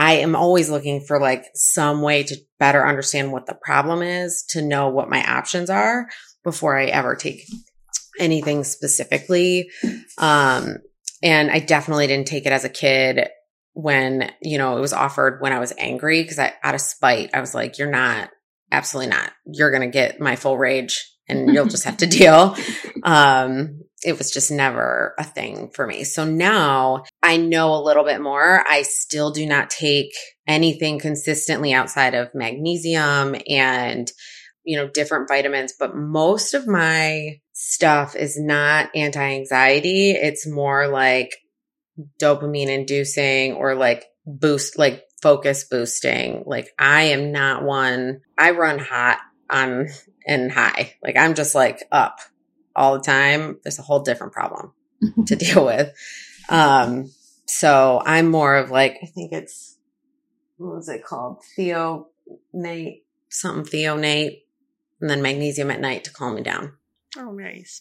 [0.00, 4.44] I am always looking for like some way to better understand what the problem is,
[4.48, 6.08] to know what my options are
[6.42, 7.42] before I ever take
[8.18, 9.68] anything specifically.
[10.16, 10.78] Um,
[11.22, 13.28] and I definitely didn't take it as a kid
[13.74, 17.34] when, you know, it was offered when I was angry because I, out of spite,
[17.34, 18.30] I was like, you're not,
[18.72, 19.30] absolutely not.
[19.44, 22.56] You're going to get my full rage and you'll just have to deal.
[23.02, 26.04] Um, it was just never a thing for me.
[26.04, 28.64] So now I know a little bit more.
[28.68, 30.12] I still do not take
[30.46, 34.10] anything consistently outside of magnesium and,
[34.64, 40.12] you know, different vitamins, but most of my stuff is not anti anxiety.
[40.12, 41.36] It's more like
[42.20, 46.44] dopamine inducing or like boost, like focus boosting.
[46.46, 49.18] Like I am not one, I run hot
[49.50, 49.88] on
[50.26, 50.94] and high.
[51.02, 52.20] Like I'm just like up
[52.80, 53.58] all the time.
[53.62, 54.72] There's a whole different problem
[55.26, 55.94] to deal with.
[56.48, 57.10] Um,
[57.46, 59.76] so I'm more of like, I think it's,
[60.56, 61.42] what was it called?
[61.56, 64.42] Threonate, something threonate,
[65.00, 66.72] and then magnesium at night to calm me down.
[67.18, 67.80] Oh, nice.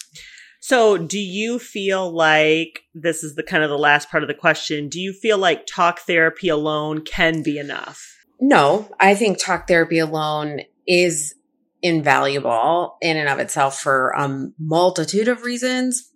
[0.62, 4.34] So, do you feel like this is the kind of the last part of the
[4.34, 4.90] question?
[4.90, 8.18] Do you feel like talk therapy alone can be enough?
[8.42, 11.36] No, I think talk therapy alone is
[11.82, 16.12] invaluable in and of itself for a multitude of reasons.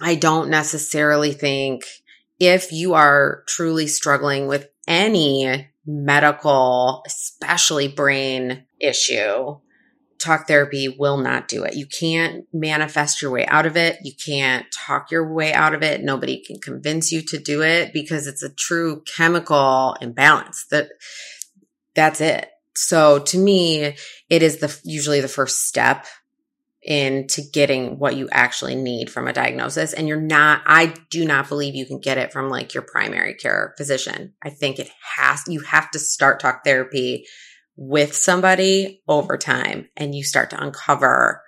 [0.00, 1.84] I don't necessarily think
[2.38, 9.58] if you are truly struggling with any medical, especially brain issue,
[10.18, 11.74] talk therapy will not do it.
[11.74, 13.98] You can't manifest your way out of it.
[14.02, 16.02] You can't talk your way out of it.
[16.02, 20.90] Nobody can convince you to do it because it's a true chemical imbalance that
[21.94, 22.50] that's it.
[22.86, 23.96] So to me,
[24.30, 26.06] it is the usually the first step
[26.80, 29.92] into getting what you actually need from a diagnosis.
[29.92, 33.34] And you're not, I do not believe you can get it from like your primary
[33.34, 34.34] care physician.
[34.42, 37.26] I think it has, you have to start talk therapy
[37.76, 41.42] with somebody over time and you start to uncover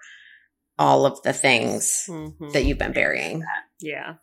[0.79, 2.51] all of the things mm-hmm.
[2.51, 3.45] that you've been burying.
[3.81, 4.14] Yeah.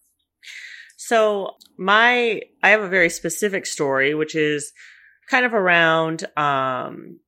[0.97, 4.73] So my, I have a very specific story, which is
[5.29, 7.19] kind of around, um,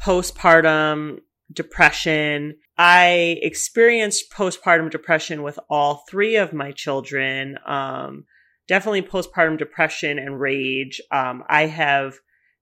[0.00, 1.18] postpartum
[1.52, 2.56] depression.
[2.76, 7.58] I experienced postpartum depression with all three of my children.
[7.66, 8.24] Um,
[8.68, 11.00] definitely postpartum depression and rage.
[11.10, 12.18] Um, I have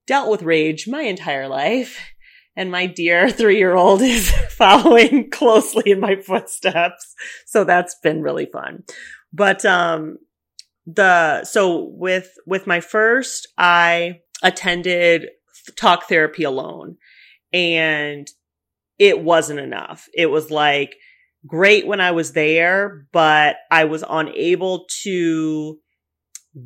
[0.06, 2.00] dealt with rage my entire life.
[2.54, 7.14] And my dear three year old is following closely in my footsteps.
[7.44, 8.84] So that's been really fun.
[9.32, 10.18] But, um,
[10.86, 15.28] the, so with, with my first, I attended
[15.76, 16.96] talk therapy alone
[17.52, 18.28] and
[18.98, 20.08] it wasn't enough.
[20.14, 20.96] It was like
[21.46, 25.78] great when I was there, but I was unable to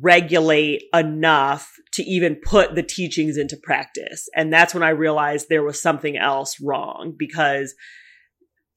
[0.01, 4.29] regulate enough to even put the teachings into practice.
[4.35, 7.75] And that's when I realized there was something else wrong because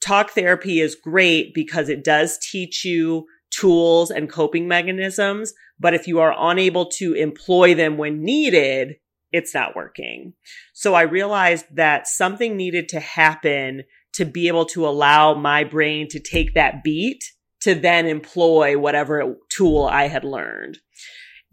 [0.00, 5.54] talk therapy is great because it does teach you tools and coping mechanisms.
[5.78, 8.96] But if you are unable to employ them when needed,
[9.32, 10.34] it's not working.
[10.72, 13.82] So I realized that something needed to happen
[14.14, 17.24] to be able to allow my brain to take that beat
[17.62, 20.78] to then employ whatever tool I had learned.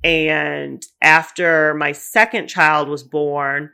[0.04, 3.72] And after my second child was born,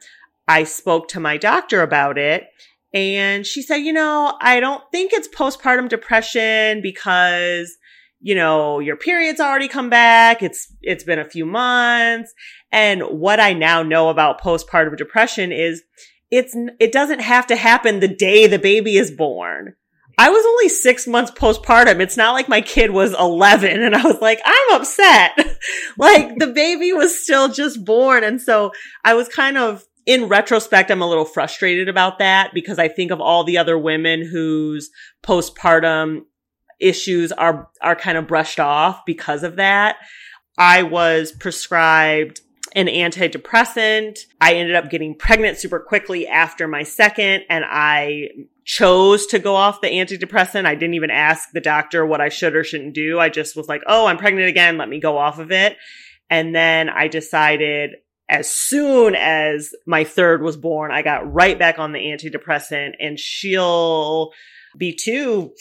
[0.48, 2.48] I spoke to my doctor about it.
[2.94, 7.78] And she said, you know, I don't think it's postpartum depression because
[8.20, 10.42] you know, your period's already come back.
[10.42, 12.34] It's, it's been a few months.
[12.72, 15.84] And what I now know about postpartum depression is
[16.32, 19.76] it's, it doesn't have to happen the day the baby is born.
[20.20, 22.00] I was only six months postpartum.
[22.00, 25.38] It's not like my kid was 11 and I was like, I'm upset.
[25.98, 28.24] like the baby was still just born.
[28.24, 28.72] And so
[29.06, 33.12] I was kind of, in retrospect, I'm a little frustrated about that because I think
[33.12, 34.90] of all the other women whose
[35.22, 36.22] postpartum
[36.80, 39.98] issues are, are kind of brushed off because of that.
[40.58, 42.42] I was prescribed
[42.74, 44.20] an antidepressant.
[44.42, 48.30] I ended up getting pregnant super quickly after my second and I
[48.66, 50.66] chose to go off the antidepressant.
[50.66, 53.20] I didn't even ask the doctor what I should or shouldn't do.
[53.20, 54.78] I just was like, Oh, I'm pregnant again.
[54.78, 55.78] Let me go off of it.
[56.30, 57.96] And then I decided
[58.30, 63.18] as soon as my third was born, I got right back on the antidepressant and
[63.18, 64.34] she'll
[64.78, 65.52] be two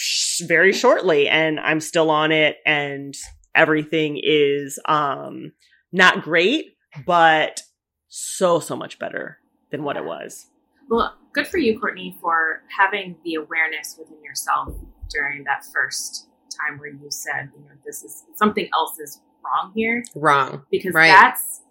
[0.42, 3.14] very shortly and I'm still on it and
[3.54, 5.52] everything is, um,
[5.92, 6.76] not great,
[7.06, 7.62] but
[8.08, 9.38] so, so much better
[9.70, 10.46] than what it was.
[10.88, 14.74] Well, good for you, Courtney, for having the awareness within yourself
[15.10, 19.72] during that first time where you said, you know, this is something else is wrong
[19.74, 20.04] here.
[20.14, 20.62] Wrong.
[20.70, 21.08] Because right.
[21.08, 21.62] that's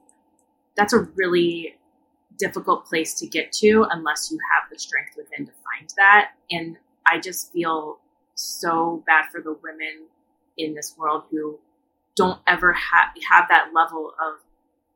[0.76, 1.76] that's a really
[2.38, 6.32] difficult place to get to unless you have the strength within to find that.
[6.52, 6.78] And
[7.08, 8.00] I just feel
[8.36, 10.08] so bad for the women
[10.58, 11.60] in this world who
[12.16, 14.40] don't ever ha- have that level of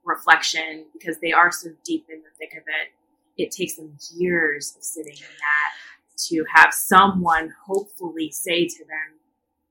[0.04, 3.42] reflection because they are so deep in the thick of it.
[3.42, 9.20] It takes them years of sitting in that to have someone hopefully say to them,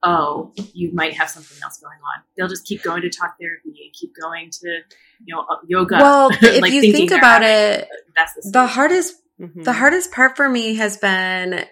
[0.03, 2.22] oh, you might have something else going on.
[2.37, 4.68] They'll just keep going to talk therapy and keep going to,
[5.24, 5.96] you know, uh, yoga.
[5.96, 9.62] Well, if like you think about it, that's the, the hardest, mm-hmm.
[9.62, 11.66] the hardest part for me has been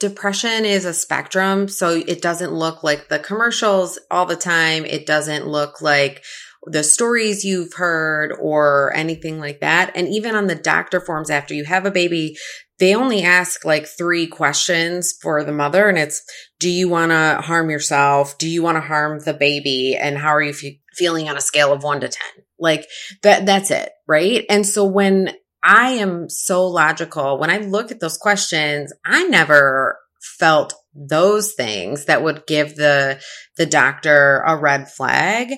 [0.00, 1.68] depression is a spectrum.
[1.68, 4.84] So it doesn't look like the commercials all the time.
[4.84, 6.24] It doesn't look like
[6.64, 9.92] the stories you've heard or anything like that.
[9.94, 12.36] And even on the doctor forms after you have a baby,
[12.78, 15.88] they only ask like three questions for the mother.
[15.88, 16.22] And it's,
[16.58, 18.36] do you want to harm yourself?
[18.38, 19.96] Do you want to harm the baby?
[19.96, 22.44] And how are you fe- feeling on a scale of one to 10?
[22.58, 22.86] Like
[23.22, 23.90] that, that's it.
[24.06, 24.44] Right.
[24.48, 27.38] And so when I am so logical.
[27.38, 29.98] When I look at those questions, I never
[30.38, 33.20] felt those things that would give the
[33.56, 35.54] the doctor a red flag.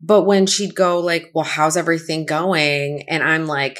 [0.00, 3.78] But when she'd go like, "Well, how's everything going?" and I'm like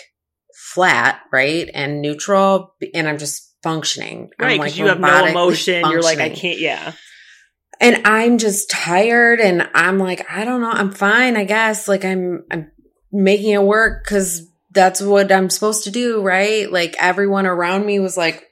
[0.73, 1.69] flat, right?
[1.75, 4.31] And neutral and I'm just functioning.
[4.39, 5.85] Right, like, you have no emotion.
[5.89, 6.93] You're like, I can't, yeah.
[7.81, 11.89] And I'm just tired and I'm like, I don't know, I'm fine, I guess.
[11.89, 12.71] Like I'm I'm
[13.11, 16.71] making it work because that's what I'm supposed to do, right?
[16.71, 18.45] Like everyone around me was like,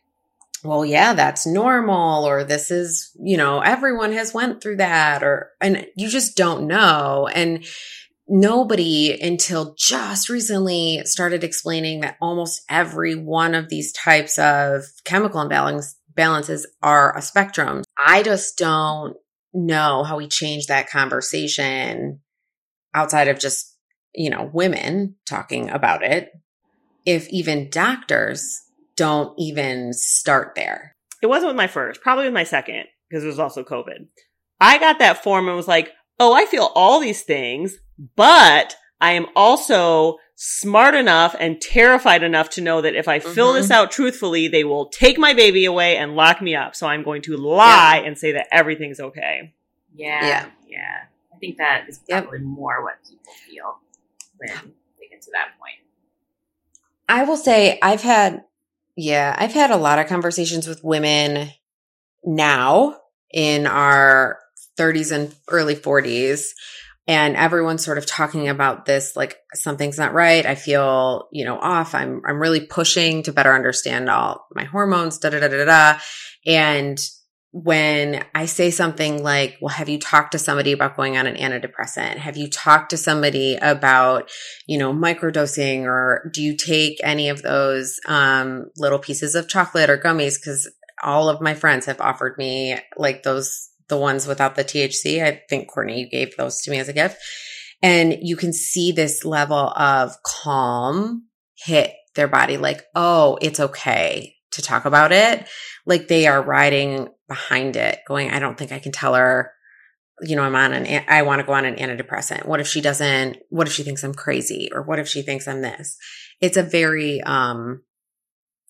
[0.63, 5.51] well, yeah, that's normal or this is, you know, everyone has went through that or,
[5.61, 7.29] and you just don't know.
[7.33, 7.65] And
[8.29, 15.41] nobody until just recently started explaining that almost every one of these types of chemical
[15.41, 17.83] imbalance balances are a spectrum.
[17.99, 19.17] I just don't
[19.55, 22.21] know how we change that conversation
[22.95, 23.70] outside of just,
[24.15, 26.33] you know, women talking about it.
[27.07, 28.63] If even doctors
[28.97, 30.95] don't even start there.
[31.23, 34.07] It wasn't with my first, probably with my second, because it was also COVID.
[34.61, 37.77] I got that form and was like, oh, I feel all these things,
[38.17, 43.49] but I am also smart enough and terrified enough to know that if I fill
[43.53, 43.57] Mm-hmm.
[43.63, 46.75] this out truthfully, they will take my baby away and lock me up.
[46.77, 49.55] So I'm going to lie and say that everything's okay.
[49.95, 50.47] Yeah, Yeah.
[50.69, 50.97] yeah.
[51.35, 52.31] I think that is Yep.
[52.43, 53.79] more what people feel
[54.41, 55.77] when they get to that point.
[57.09, 58.45] I will say I've had,
[58.97, 61.51] yeah, I've had a lot of conversations with women
[62.25, 62.97] now
[63.33, 64.39] in our
[64.79, 66.49] 30s and early 40s.
[67.07, 70.47] And everyone's sort of talking about this, like something's not right.
[70.47, 71.95] I feel, you know, off.
[71.95, 75.99] I'm, I'm really pushing to better understand all my hormones, da da da da da.
[76.47, 77.01] And
[77.53, 81.35] when I say something like, well, have you talked to somebody about going on an
[81.35, 82.17] antidepressant?
[82.17, 84.31] Have you talked to somebody about,
[84.67, 89.91] you know, microdosing or do you take any of those, um, little pieces of chocolate
[89.91, 90.43] or gummies?
[90.43, 90.71] Cause
[91.03, 95.25] all of my friends have offered me like those, the ones without the THC.
[95.25, 97.17] I think Courtney, you gave those to me as a gift.
[97.83, 101.27] And you can see this level of calm
[101.57, 105.49] hit their body like, oh, it's okay to talk about it.
[105.87, 109.53] Like they are riding behind it, going, I don't think I can tell her,
[110.23, 112.47] you know, I'm on an, I want to go on an antidepressant.
[112.47, 114.69] What if she doesn't, what if she thinks I'm crazy?
[114.73, 115.97] Or what if she thinks I'm this?
[116.41, 117.83] It's a very, um,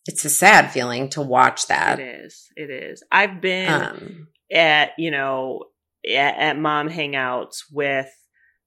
[0.07, 1.99] it's a sad feeling to watch that.
[1.99, 2.47] It is.
[2.57, 3.03] It is.
[3.11, 5.65] I've been Um, at, you know,
[6.09, 8.09] at, at mom hangouts with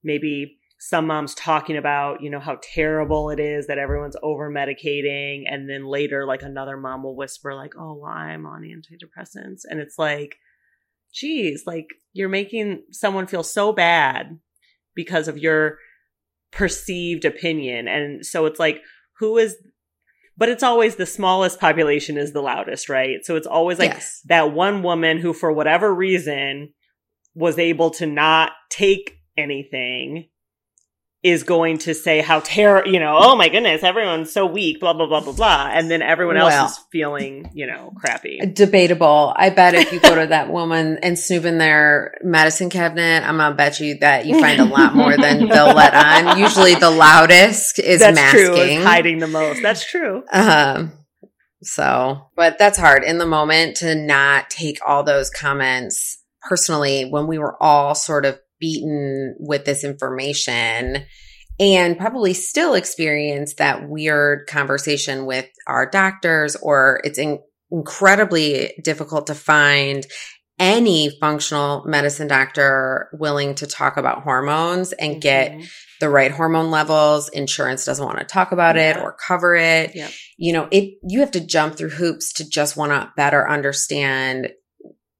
[0.04, 5.44] maybe some moms talking about, you know, how terrible it is that everyone's over medicating.
[5.50, 9.62] And then later, like another mom will whisper, like, oh, well, I'm on antidepressants.
[9.64, 10.36] And it's like,
[11.14, 14.38] geez, like you're making someone feel so bad
[14.94, 15.78] because of your
[16.52, 17.88] perceived opinion.
[17.88, 18.82] And so it's like,
[19.20, 19.56] who is,
[20.36, 23.24] but it's always the smallest population is the loudest, right?
[23.24, 24.20] So it's always like yes.
[24.26, 26.74] that one woman who, for whatever reason,
[27.34, 30.28] was able to not take anything
[31.24, 34.92] is going to say how terrible, you know, oh my goodness, everyone's so weak, blah,
[34.92, 35.70] blah, blah, blah, blah.
[35.74, 36.66] And then everyone else Well.
[36.66, 38.40] is feeling, you know, crappy.
[38.46, 39.34] Debatable.
[39.34, 43.38] I bet if you go to that woman and snoop in their medicine cabinet, I'm
[43.38, 46.38] gonna bet you that you find a lot more than they'll let on.
[46.40, 48.46] Usually the loudest is That's masking.
[48.46, 48.56] true.
[48.56, 49.62] Is hiding the most.
[49.62, 50.24] That's true.
[50.32, 50.92] Um,
[51.62, 57.28] so, but that's hard in the moment to not take all those comments personally when
[57.28, 61.04] we were all sort of beaten with this information
[61.60, 67.40] and probably still experience that weird conversation with our doctors or it's in-
[67.72, 70.06] incredibly difficult to find
[70.60, 75.68] any functional medicine doctor willing to talk about hormones and get Mhm.
[76.00, 77.28] the right hormone levels.
[77.30, 79.92] Insurance doesn't want to talk about it or cover it.
[80.38, 84.50] You know, it, you have to jump through hoops to just want to better understand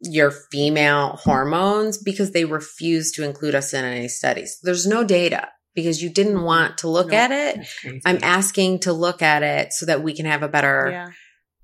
[0.04, 4.60] your female hormones because they refuse to include us in any studies.
[4.62, 7.18] There's no data because you didn't want to look No.
[7.18, 7.68] at it.
[8.06, 11.08] I'm asking to look at it so that we can have a better Yeah.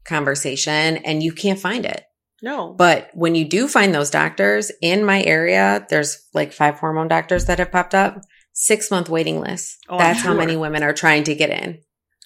[0.06, 2.04] conversation and you can't find it.
[2.42, 2.74] No.
[2.74, 7.46] But when you do find those doctors in my area, there's like five hormone doctors
[7.46, 8.22] that have popped up,
[8.54, 9.78] six month waiting list.
[9.90, 11.80] Oh, That's how many women are trying to get in.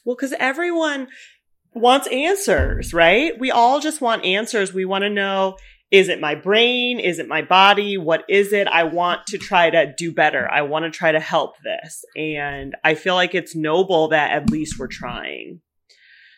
[0.06, 1.08] Well, because everyone
[1.74, 3.34] wants answers, right?
[3.40, 4.74] We all just want answers.
[4.74, 5.58] We want to know
[5.94, 7.00] is it my brain?
[7.00, 8.00] Is it my body?
[8.00, 8.68] What is it?
[8.68, 10.50] I want to try to do better.
[10.52, 12.04] I want to try to help this.
[12.18, 15.62] And I feel like it's noble that at least we're trying.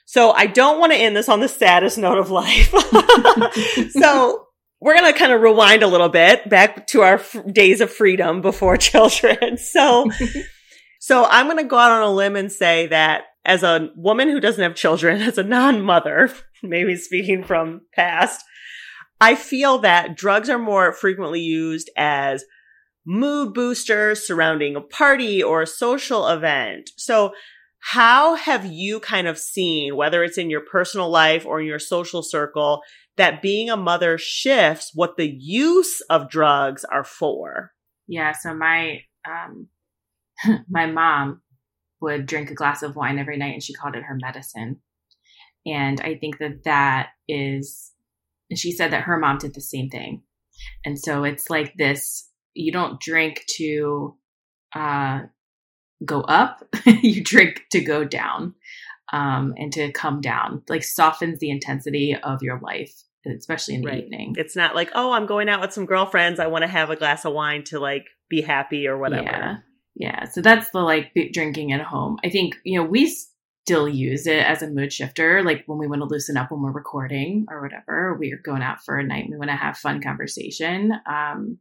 [0.04, 2.70] So I don't want to end this on the saddest note of life.
[3.92, 4.46] so
[4.82, 7.90] we're going to kind of rewind a little bit back to our f- days of
[7.90, 9.58] freedom before children.
[9.58, 10.12] So,
[11.00, 14.30] so I'm going to go out on a limb and say that as a woman
[14.30, 16.30] who doesn't have children, as a non-mother,
[16.62, 18.44] maybe speaking from past,
[19.22, 22.44] I feel that drugs are more frequently used as
[23.06, 26.90] mood boosters surrounding a party or a social event.
[26.98, 27.34] So
[27.80, 31.80] how have you kind of seen, whether it's in your personal life or in your
[31.80, 32.82] social circle,
[33.16, 37.72] that being a mother shifts what the use of drugs are for?
[38.08, 39.68] Yeah, so my um
[40.70, 41.42] my mom
[42.02, 44.82] would drink a glass of wine every night and she called it her medicine.
[45.66, 47.92] And I think that that is
[48.50, 50.24] and she said that her mom did the same thing.
[50.86, 54.16] And so it's like this you don't drink to
[54.76, 55.22] uh
[56.04, 58.54] go up, you drink to go down.
[59.14, 60.64] Um and to come down.
[60.70, 62.94] Like softens the intensity of your life
[63.28, 64.04] especially in the Right.
[64.04, 64.36] evening.
[64.38, 66.40] It's not like, oh, I'm going out with some girlfriends.
[66.40, 69.24] I want to have a glass of wine to like be happy or whatever.
[69.24, 69.58] Yeah.
[69.96, 70.24] Yeah.
[70.26, 72.18] So that's the like drinking at home.
[72.24, 73.16] I think, you know, we
[73.66, 75.42] still use it as a mood shifter.
[75.42, 78.86] Like when we want to loosen up when we're recording or whatever, we're going out
[78.86, 79.24] for a night.
[79.24, 80.94] And we want to have fun conversation.
[81.10, 81.58] Um,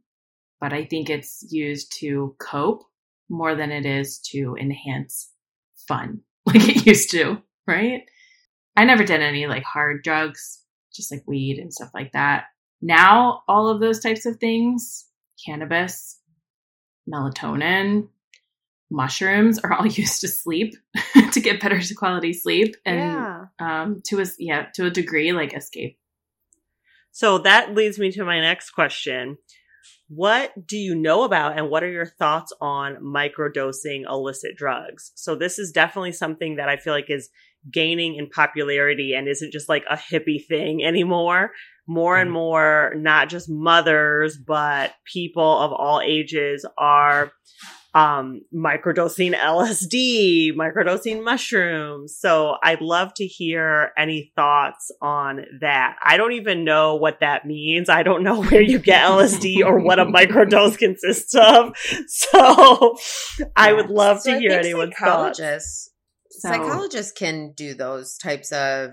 [0.61, 2.83] but I think it's used to cope
[3.27, 5.31] more than it is to enhance
[5.87, 7.41] fun like it used to.
[7.65, 8.03] Right.
[8.77, 10.61] I never did any like hard drugs,
[10.93, 12.45] just like weed and stuff like that.
[12.83, 15.05] Now, all of those types of things,
[15.43, 16.19] cannabis,
[17.11, 18.09] melatonin,
[18.95, 20.73] mushrooms are all used to sleep
[21.33, 23.45] to get better quality sleep and yeah.
[23.59, 25.99] um to a yeah to a degree like escape
[27.11, 29.37] So that leads me to my next question.
[30.07, 35.11] What do you know about and what are your thoughts on microdosing illicit drugs?
[35.15, 37.29] So this is definitely something that I feel like is
[37.71, 41.51] gaining in popularity and isn't just like a hippie thing anymore.
[41.87, 47.31] More and more, not just mothers, but people of all ages are
[47.95, 52.15] um, microdosing LSD, microdosing mushrooms.
[52.19, 55.95] So I'd love to hear any thoughts on that.
[56.03, 57.89] I don't even know what that means.
[57.89, 61.73] I don't know where you get LSD or what a microdose consists of.
[62.07, 62.97] So
[63.55, 65.37] I would love So to I hear think anyone's thoughts.
[65.39, 65.89] psychologists
[66.31, 68.91] So- psychologists can do those types of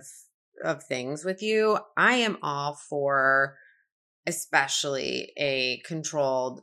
[0.64, 1.76] of things with you.
[1.96, 3.56] I am all for
[4.28, 6.62] especially a controlled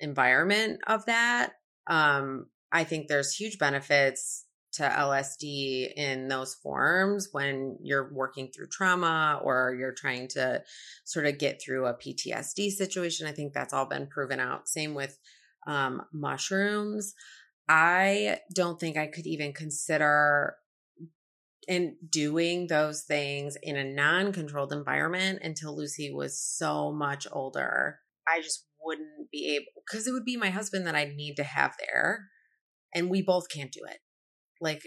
[0.00, 1.52] environment of that.
[1.86, 4.44] Um I think there's huge benefits
[4.76, 10.62] to LSD in those forms when you're working through trauma or you're trying to
[11.04, 13.26] sort of get through a PTSD situation.
[13.26, 14.68] I think that's all been proven out.
[14.68, 15.18] Same with
[15.66, 17.14] um, mushrooms.
[17.68, 20.56] I don't think I could even consider
[21.66, 27.98] in doing those things in a non-controlled environment until Lucy was so much older.
[28.28, 31.44] I just wouldn't be able because it would be my husband that I'd need to
[31.44, 32.28] have there,
[32.94, 33.98] and we both can't do it.
[34.60, 34.82] Like,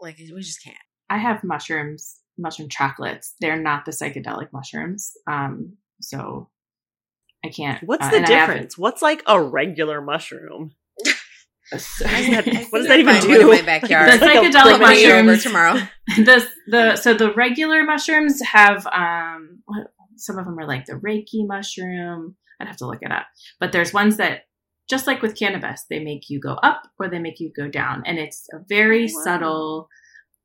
[0.00, 0.76] like we just can't.
[1.10, 6.48] i have mushrooms mushroom chocolates they're not the psychedelic mushrooms um so
[7.44, 8.78] i can't What's uh, the and I haven't- difference?
[8.78, 10.70] What's like a regular mushroom?
[11.72, 11.76] I
[12.30, 13.40] that- think what does that even do?
[13.40, 14.12] in my backyard.
[14.12, 15.74] The psychedelic primitive- Bring over mushrooms tomorrow.
[16.16, 20.94] the the so the regular mushrooms have um what, some of them are like the
[20.94, 23.26] reishi mushroom i'd have to look it up.
[23.60, 24.42] But there's ones that
[24.88, 28.02] just like with cannabis they make you go up or they make you go down.
[28.06, 29.22] And it's a very wow.
[29.24, 29.88] subtle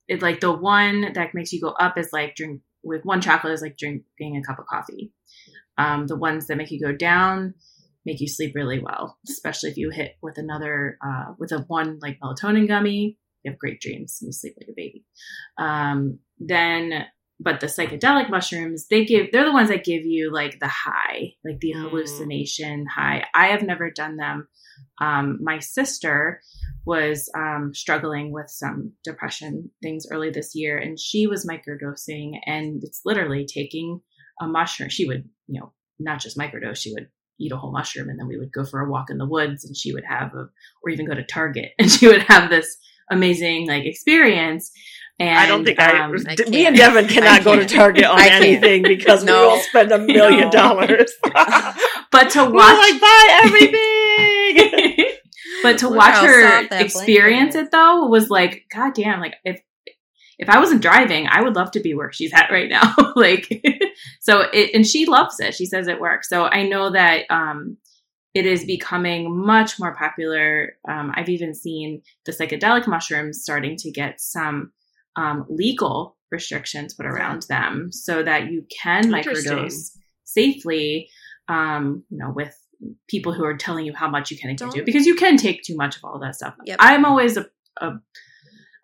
[0.07, 3.53] it like the one that makes you go up is like drink with one chocolate
[3.53, 5.13] is like drinking a cup of coffee.
[5.77, 7.53] Um the ones that make you go down
[8.05, 11.99] make you sleep really well especially if you hit with another uh with a one
[12.01, 13.17] like melatonin gummy.
[13.43, 15.03] You have great dreams and you sleep like a baby.
[15.57, 17.05] Um, then
[17.39, 21.33] but the psychedelic mushrooms they give they're the ones that give you like the high
[21.43, 21.81] like the Mm.
[21.81, 23.25] hallucination high.
[23.33, 24.47] I have never done them.
[25.01, 26.41] Um, my sister
[26.85, 32.83] was um, struggling with some depression things early this year and she was microdosing and
[32.83, 34.01] it's literally taking
[34.41, 37.07] a mushroom she would you know not just microdose she would
[37.39, 39.63] eat a whole mushroom and then we would go for a walk in the woods
[39.65, 40.45] and she would have a
[40.83, 42.77] or even go to target and she would have this
[43.11, 44.71] amazing like experience
[45.29, 47.65] and I don't think I, um, I d- me and Devin cannot go to.
[47.65, 49.49] Target on anything because we No.
[49.49, 50.51] will spend a million No.
[50.51, 51.11] dollars.
[51.23, 55.05] but to We're watch like buy everything.
[55.63, 59.61] but to Look watch her experience blanket it though was like god damn like if
[60.39, 63.47] if i wasn't driving i would love to be where she's at right now like
[64.21, 67.77] so it and she loves it she says it works so i know that um
[68.33, 73.91] it is becoming much more popular um, i've even seen the psychedelic mushrooms starting to
[73.91, 74.71] get some
[75.15, 79.91] um, legal restrictions put around them so that you can microdose
[80.23, 81.09] safely
[81.47, 82.55] um, you know with
[83.07, 85.75] people who are telling you how much you can do because you can take too
[85.75, 86.55] much of all that stuff.
[86.65, 86.77] Yep.
[86.79, 87.45] I'm always a,
[87.79, 87.93] a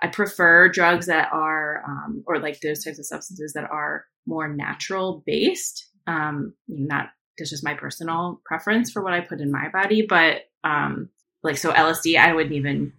[0.02, 4.48] I prefer drugs that are um, or like those types of substances that are more
[4.48, 5.90] natural based.
[6.08, 10.44] Um, not that's just my personal preference for what I put in my body, but
[10.64, 11.10] um,
[11.44, 12.94] like so LSD, I wouldn't even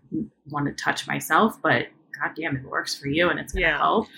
[0.46, 1.86] want to touch myself, but
[2.20, 3.78] god damn, it works for you and it's gonna Yeah.
[3.78, 4.08] help.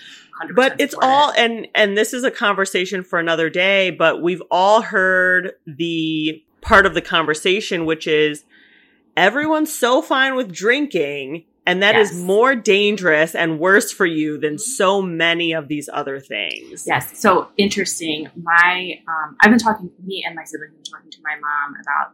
[0.41, 1.37] 100% but it's all it.
[1.37, 6.85] and and this is a conversation for another day but we've all heard the part
[6.85, 8.43] of the conversation which is
[9.15, 12.19] everyone's so fine with drinking and that is Yes.
[12.21, 17.17] more dangerous and worse for you than so many of these other things Yes.
[17.19, 18.27] So interesting.
[18.41, 21.75] My um, I've been talking me and my sibling have been talking to my mom
[21.81, 22.07] about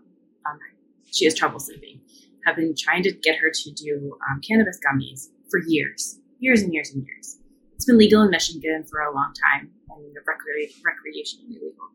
[0.52, 0.60] um,
[1.12, 2.02] she has trouble sleeping.
[2.46, 6.74] Have been trying to get her to do um, cannabis gummies for years, years and
[6.74, 7.38] years and years.
[7.76, 11.90] it's been legal in Michigan for a long time and recre- recreationally legal.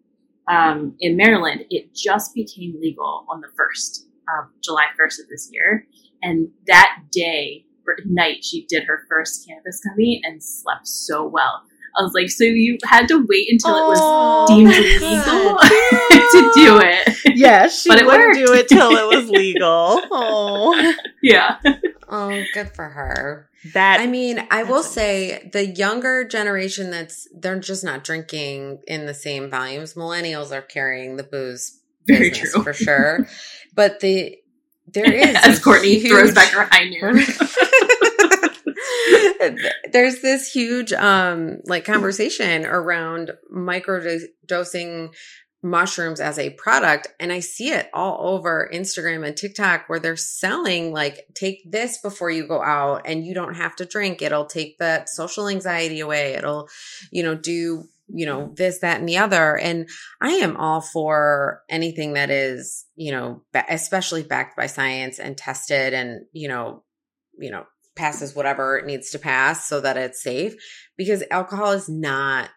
[0.46, 4.04] Um, in Maryland, it just became legal on the 1st
[4.38, 5.86] of July 1st of this year.
[6.22, 11.62] And that day, or night, she did her first cannabis gummy and slept so well.
[11.96, 14.68] I was like, so you had to wait until oh, it was deemed
[15.00, 15.58] legal
[16.32, 17.36] to do it.
[17.36, 20.00] Yes, she but it wouldn't do it till it was legal.
[20.10, 21.58] Oh, yeah.
[22.08, 23.48] Oh, good for her.
[23.72, 29.06] That I mean, I will say the younger generation that's they're just not drinking in
[29.06, 29.94] the same volumes.
[29.94, 32.62] Millennials are carrying the booze Very true.
[32.62, 33.26] for sure.
[33.76, 34.36] But the
[34.86, 37.24] there is as Courtney huge, throws back her high noon.
[39.92, 45.12] there's this huge um like conversation around microdosing
[45.64, 50.16] mushrooms as a product and i see it all over instagram and tiktok where they're
[50.16, 54.22] selling like take this before you go out and you don't have to drink.
[54.22, 56.34] It'll take that social anxiety away.
[56.34, 56.68] It'll
[57.10, 59.56] you know do you know this that and the other.
[59.56, 59.88] And
[60.20, 65.94] i am all for anything that is you know especially backed by science and tested
[65.94, 66.82] and you know
[67.38, 67.64] you know
[67.96, 70.54] passes whatever it needs to pass so that it's safe
[70.96, 72.50] because alcohol is not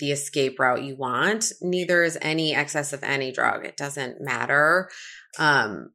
[0.00, 1.52] the escape route you want.
[1.62, 3.64] Neither is any excess of any drug.
[3.64, 4.90] It doesn't matter.
[5.38, 5.92] Um,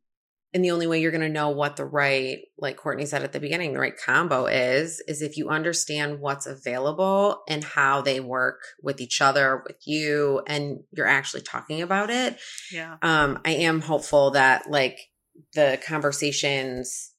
[0.54, 3.34] and the only way you're going to know what the right, like Courtney said at
[3.34, 8.22] the beginning, the right combo is, is if you understand what's available and how they
[8.22, 12.40] work with each other, with you, and you're actually talking about it.
[12.72, 12.96] Yeah.
[13.02, 14.98] Um, I am hopeful that like
[15.56, 17.12] the conversations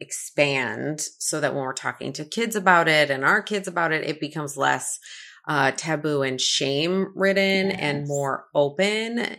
[0.00, 4.04] expand so that when we're talking to kids about it and our kids about it,
[4.04, 4.98] it becomes less
[5.46, 7.78] uh, taboo and shame ridden yes.
[7.80, 9.38] and more open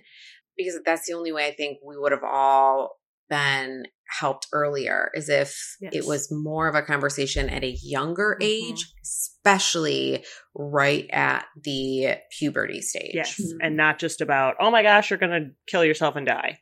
[0.58, 2.99] because that's the only way I think we would have all
[3.30, 3.86] been
[4.20, 5.93] helped earlier is if yes.
[5.93, 8.74] it was more of a conversation at a younger mm-hmm.
[8.74, 10.24] age, especially
[10.54, 13.12] right at the puberty stage.
[13.14, 13.39] Yes.
[13.39, 13.58] Mm-hmm.
[13.62, 16.60] And not just about, oh my gosh, you're going to kill yourself and die.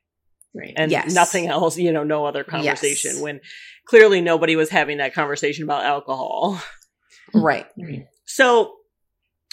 [0.54, 0.74] Right.
[0.76, 1.14] And yes.
[1.14, 3.22] nothing else, you know, no other conversation yes.
[3.22, 3.40] when
[3.86, 6.62] clearly nobody was having that conversation about alcohol.
[7.34, 7.68] Right.
[8.24, 8.76] So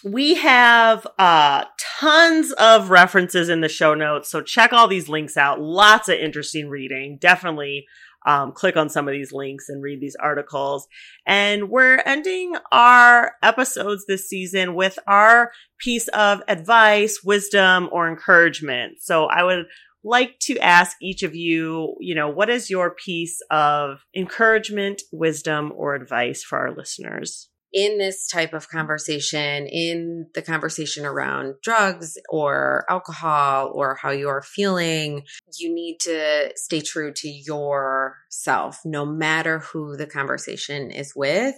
[0.04, 1.64] we have uh
[1.98, 5.60] tons of references in the show notes so check all these links out.
[5.60, 7.18] Lots of interesting reading.
[7.20, 7.86] Definitely
[8.26, 10.86] um, click on some of these links and read these articles.
[11.24, 18.98] And we're ending our episodes this season with our piece of advice wisdom or encouragement.
[19.00, 19.66] So i would
[20.04, 25.72] like to ask each of you you know what is your piece of encouragement wisdom
[25.74, 32.16] or advice for our listeners in this type of conversation, in the conversation around drugs
[32.30, 35.22] or alcohol or how you're feeling,
[35.58, 41.54] you need to stay true to yourself, no matter who the conversation is with.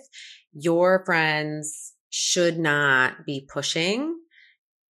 [0.52, 4.16] Your friends should not be pushing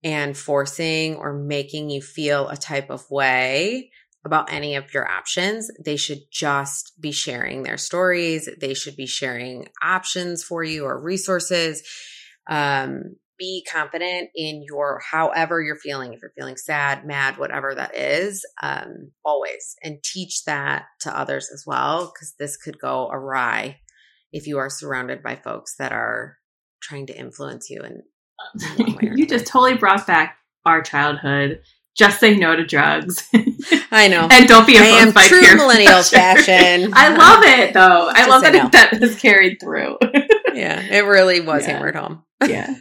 [0.05, 3.91] and forcing or making you feel a type of way
[4.27, 5.71] about any of your options.
[5.83, 8.49] They should just be sharing their stories.
[8.61, 11.83] They should be sharing options for you or resources.
[12.49, 17.95] Um, be confident in your however you're feeling if you're feeling sad mad whatever that
[17.95, 23.79] is um, always and teach that to others as well because this could go awry
[24.33, 26.39] if you are surrounded by folks that are
[26.81, 28.03] trying to influence you and
[29.19, 31.61] you just totally brought back our childhood
[31.97, 33.29] just say no to drugs.
[33.91, 34.29] I know.
[34.31, 36.93] and don't be influenced by true peer millennial fashion.
[36.95, 38.11] I love it though.
[38.13, 38.69] I love that no.
[38.69, 39.99] that has carried through.
[40.55, 41.73] yeah, it really was yeah.
[41.73, 42.23] hammered home.
[42.47, 42.75] yeah.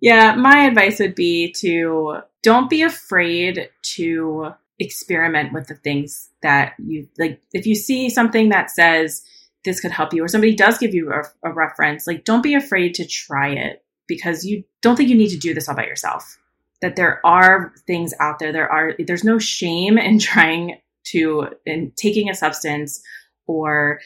[0.00, 6.74] Yeah, my advice would be to don't be afraid to experiment with the things that
[6.78, 9.22] you like if you see something that says
[9.64, 12.54] this could help you or somebody does give you a, a reference, like don't be
[12.54, 15.84] afraid to try it because you don't think you need to do this all by
[15.84, 16.38] yourself
[16.82, 18.52] that there are things out there.
[18.52, 20.80] There are, there's no shame in trying
[21.12, 23.00] to, in taking a substance
[23.46, 24.00] or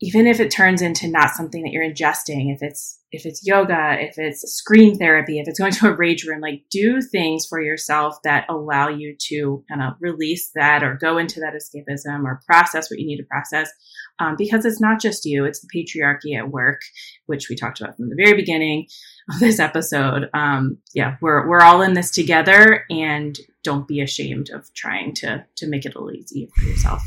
[0.00, 3.96] even if it turns into not something that you're ingesting, if it's, if it's yoga,
[4.00, 7.62] if it's scream therapy, if it's going to a rage room, like do things for
[7.62, 12.40] yourself that allow you to kind of release that or go into that escapism or
[12.46, 13.70] process what you need to process.
[14.18, 16.80] Um, because it's not just you, it's the patriarchy at work,
[17.26, 18.86] which we talked about from the very beginning
[19.32, 20.28] of this episode.
[20.34, 25.44] Um, yeah, we're we're all in this together, and don't be ashamed of trying to
[25.56, 27.02] to make it a little easier for yourself.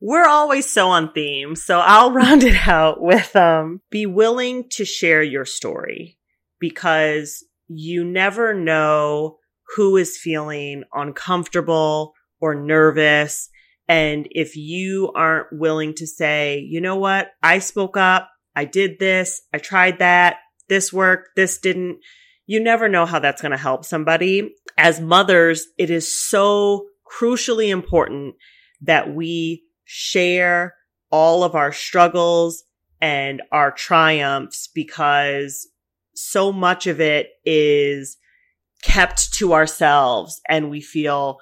[0.00, 4.84] We're always so on theme, so I'll round it out with um, be willing to
[4.84, 6.18] share your story
[6.58, 9.38] because you never know
[9.76, 13.48] who is feeling uncomfortable or nervous.
[13.88, 18.98] And if you aren't willing to say, you know what, I spoke up, I did
[18.98, 20.36] this, I tried that,
[20.68, 21.98] this worked, this didn't.
[22.46, 24.54] You never know how that's going to help somebody.
[24.76, 28.34] As mothers, it is so crucially important
[28.82, 30.74] that we share
[31.10, 32.64] all of our struggles
[33.00, 35.68] and our triumphs because
[36.14, 38.16] so much of it is
[38.82, 41.38] kept to ourselves and we feel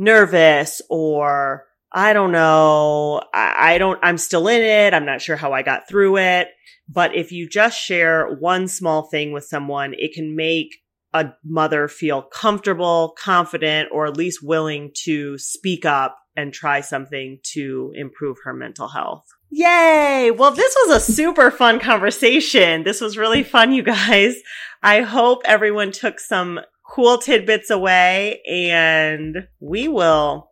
[0.00, 3.22] nervous or I don't know.
[3.34, 4.94] I, I, don't, I'm still in it.
[4.94, 6.48] I'm not sure how I got through it.
[6.88, 10.78] But if you just share one small thing with someone, it can make
[11.12, 17.38] a mother feel comfortable, confident, or at least willing to speak up and try something
[17.42, 19.24] to improve her mental health.
[19.50, 20.30] Yay!
[20.30, 22.84] Well, this was a super fun conversation.
[22.84, 24.36] This was really fun, you guys.
[24.82, 26.60] I hope everyone took some
[26.90, 30.50] cool tidbits away and we will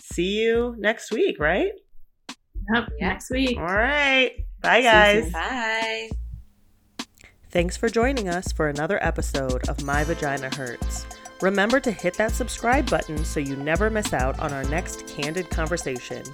[0.00, 1.72] see you next week, right?
[2.28, 2.36] Yep,
[2.74, 2.88] yep.
[3.00, 3.56] next week.
[3.56, 4.32] All right.
[4.60, 5.32] Bye, guys.
[5.32, 6.10] Bye.
[7.50, 11.06] Thanks for joining us for another episode of My Vagina Hurts.
[11.40, 15.48] Remember to hit that subscribe button so you never miss out on our next candid
[15.50, 16.24] conversation.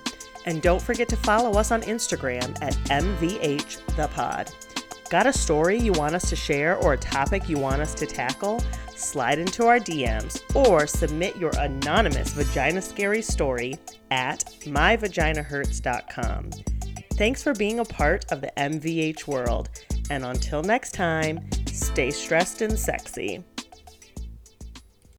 [0.46, 4.52] And don't forget to follow us on Instagram at MVHThePod.
[5.10, 8.06] Got a story you want us to share or a topic you want us to
[8.06, 8.64] tackle?
[9.02, 13.76] Slide into our DMs or submit your anonymous vagina scary story
[14.12, 16.50] at myvaginahurts.com.
[17.14, 19.70] Thanks for being a part of the MVH world.
[20.08, 23.42] And until next time, stay stressed and sexy.